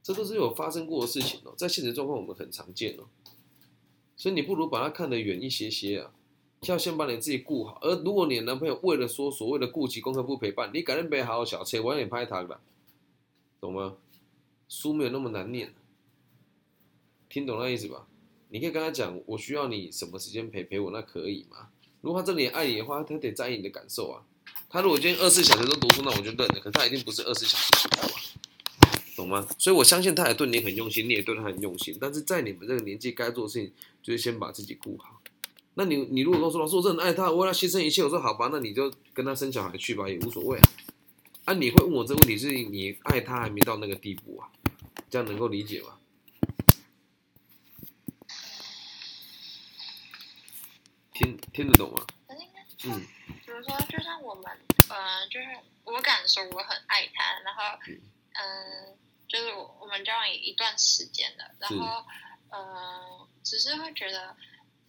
[0.00, 3.08] 这都是有发生过的事情哦，在现实状况我们很常见哦，
[4.16, 6.14] 所以你不如把它看得远一些些啊，
[6.68, 7.80] 要先把你自己顾好。
[7.82, 12.60] 而如果你的男朋友为了说所谓的顾及功课不陪伴，你赶紧别好好小车，晚点拍他了，
[13.60, 13.96] 懂吗？
[14.68, 15.74] 书没有那么难念，
[17.28, 18.06] 听懂那意思吧？
[18.52, 21.68] 你可以跟他讲，我需要你什么时间陪陪我，那可以吗？
[22.02, 24.20] 如果他真的爱你的话，他得在意你的感受啊。
[24.68, 26.60] 他如果今天二十四小时都读书，那我就认了。
[26.60, 28.20] 可是他一定不是二十四小时读书啊，
[29.16, 29.48] 懂吗？
[29.56, 31.96] 所以我相信他也对你很用心，你也对他很用心。
[31.98, 33.72] 但是在你们这个年纪，该做的事情
[34.02, 35.22] 就是先把自己顾好。
[35.72, 40.62] 那你你如果跟我说老师，我真的爱他，我为他牺牲一切，我说好吧，那你就跟他生小孩去吧，也无所谓啊。
[41.46, 44.52] 啊，你会问我这个问题，是你爱他还没到那个地步啊，
[45.08, 45.94] 这样能够理解吗？
[51.52, 52.06] 听听得懂吗？
[52.84, 53.06] 嗯，
[53.44, 54.44] 比如说，就像我们，
[54.88, 55.46] 呃，就是
[55.84, 57.78] 我敢说我很爱他，然后，
[58.32, 58.98] 嗯、
[59.28, 62.04] 就是我我们交往一段时间了，然后，
[62.50, 64.34] 嗯、只是会觉得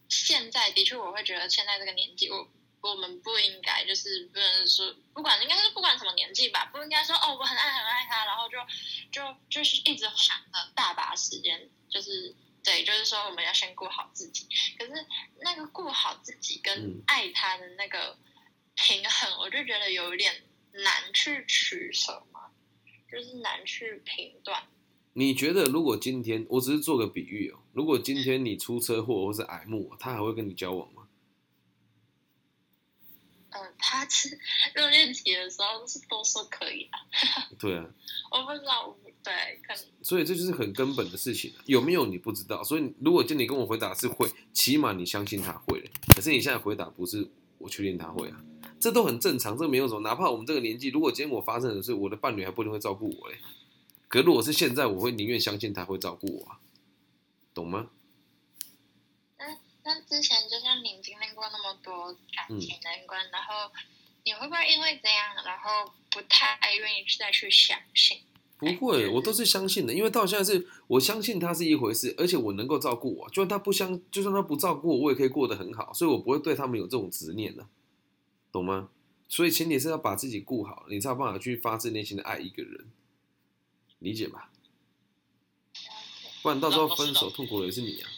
[0.08, 2.48] 现在的确，我会觉得现在这个年纪，我
[2.80, 8.58] 我们不应该就是不能说，不管应该是不管什么年纪吧，不应该说哦，我很爱很爱他，然后就
[9.12, 12.34] 就就是一直想着大把时间，就是
[12.64, 14.48] 对，就是说我们要先顾好自己。
[14.78, 14.92] 可是
[15.42, 18.16] 那个顾好自己跟嗯爱他的那个
[18.74, 20.32] 平衡，我就觉得有一点
[20.72, 22.50] 难去取舍嘛，
[23.12, 24.62] 就是难去评断。
[25.12, 31.03] 你觉得如果今天我只是做个比喻哦，如果今天你出车祸或是癌末，他还会跟你交往吗？
[33.54, 34.36] 呃，他是
[34.74, 36.98] 热恋期的时候是都说可以的，
[37.56, 37.86] 对啊，
[38.32, 39.32] 我不知道，对，
[39.64, 42.64] 可能所以这就是很根本的事情，有没有你不知道。
[42.64, 45.90] 所以如果今天你跟我回答是会，起码你相信他会了。
[46.16, 48.44] 可是你现在回答不是，我确定他会啊，
[48.80, 50.00] 这都很正常，这没有什么。
[50.00, 53.38] 哪怕我们这个年纪，如果今天我发生的是我的伴侣还不一定会照顾我嘞，
[54.08, 56.58] 可如果是现在，我会宁愿相信他会照顾我啊，
[57.54, 57.90] 懂吗？
[59.38, 61.00] 那那之前就像你
[61.44, 63.70] 过那么多感情难关，然后
[64.24, 68.18] 你会不会因为这样，然后不太愿意再去相信？
[68.56, 77.66] 不会，我都是相信的，因为到现在是我相信他是一回事，而且我能够照顾我，就算他不相，就算他不照顾我，我也可以过得很好，所以我不会对他们有这种执念的，
[78.50, 78.88] 懂吗？
[79.28, 82.90] 所以前提是要把自己顾好，你才有办法去发自内心的爱一个人，
[83.98, 84.50] 理解吧？
[86.42, 88.08] 不然到时候分手痛苦的也是你啊！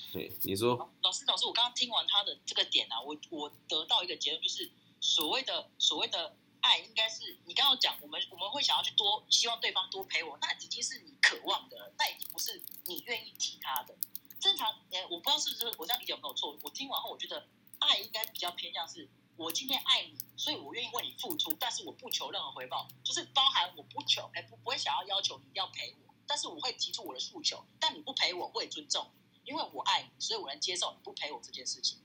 [0.42, 13.94] 你说老师，老师，我刚刚听完他的这个点啊，我我得到一个结论，就是所谓的所谓的爱，应该是你刚刚讲，我们我们会想要去多希望对方多陪我，那已经是你渴望的了，那已经不是你愿意提他的。
[14.40, 16.56] 正常，呃，我不知道是不是我这样理解有没有错。
[16.62, 17.46] 我听完后，我觉得
[17.78, 26.14] 爱应该比较偏向是，我今天爱你，所以我愿意为你付出，但是我不求任何回报，就是包含我不求，哎，不不会想要要求你一定要陪我。
[26.26, 29.08] 但是我会提出我的诉求，但你不陪我，我也尊重，
[29.46, 31.98] 因为我爱你，所以我能接受你不陪我这件事情。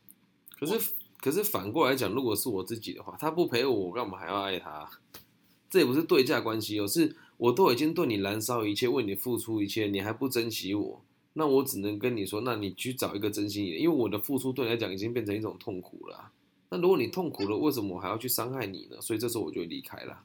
[0.58, 4.90] 可是可是反过来讲，如果是我自己的话，他不陪我，我干嘛还要爱他？
[5.70, 11.02] 这也不是对价关系哦，是我都已经对你燃烧一切，为你付出一切，你还不珍惜我，
[11.34, 16.32] 那我只能跟你说，那你去找一个真心一点，因为我的付出对你来讲已经变成一种痛苦了啊。
[16.70, 19.00] 那如果你痛苦了，为什么我还要去伤害你呢？
[19.02, 20.24] 所以这时候我就离开了。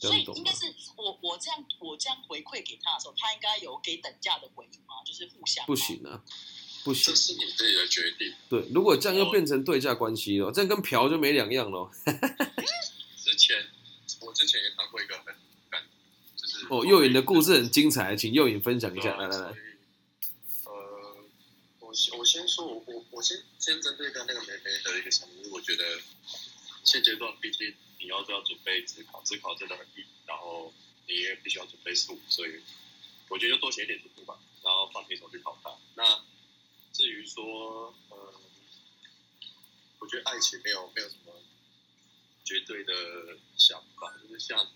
[0.00, 0.24] 这所以？
[0.34, 5.04] 应该是我我这样我这样回馈给他的时候，他应该有给等价的回应吗？
[5.06, 6.24] 就是互相不行啊，
[6.82, 7.14] 不行这。
[7.14, 8.34] 是你自己的决定。
[8.48, 11.90] 对，如果这样又变成对价关系了，这样跟嫖就没两样了。
[13.16, 13.56] 之前
[14.20, 15.26] 我之前也谈过一个很
[15.70, 15.82] 感，
[16.34, 19.14] 就是哦，幼影的故事很精彩，请幼影分享一下。
[19.16, 19.54] 来来来
[20.64, 21.24] 呃，
[21.80, 25.84] 我先我先说，我我我先先针对刚那个梅梅的一个想法，因为我觉得
[26.84, 30.72] 现阶段毕竟你要都要准备自考，自考真的很硬，然后
[31.06, 32.60] 你也必须要准备数，所以
[33.28, 35.70] 我觉得就多写一点题目吧，然后放平手去考它。
[35.94, 36.24] 那
[36.92, 38.34] 至于说，呃，
[39.98, 41.32] 我觉得爱情没有没有什么
[42.44, 44.66] 绝对的想法，就是像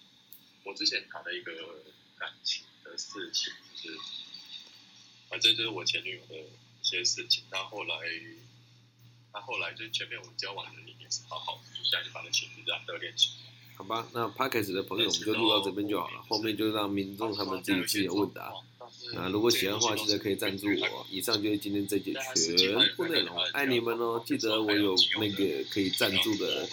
[0.63, 1.83] 我之前谈的一个
[2.19, 3.53] 感情的事情，
[3.83, 3.99] 就是
[5.29, 7.45] 反正就是我前女友的一些事情。
[7.51, 7.97] 她后来，
[9.35, 13.51] 她后来就是前面我们交往的一年是好好的，就现在就把那情绪这样热恋起来。
[13.77, 18.53] 好吧，那 p a c k a g e 的朋友我们就录到这边就好了，后面就让民众他们自己自己问答。
[19.15, 21.05] 那如果喜欢的话，记得可以赞助我。
[21.11, 22.15] 以上就是今天这节
[22.47, 24.23] 全部内容，爱你们哦！
[24.25, 26.69] 记得我有那个可以赞助的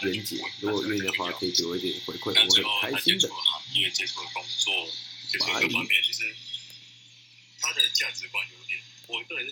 [0.00, 3.34] 连结，如果愿意的话，可以给我一点回馈，我很开心的触。
[3.34, 4.72] 了行业，接触了工作，
[5.28, 6.34] 接触了各方面，其实
[7.60, 9.44] 他的价值观有点，我个人是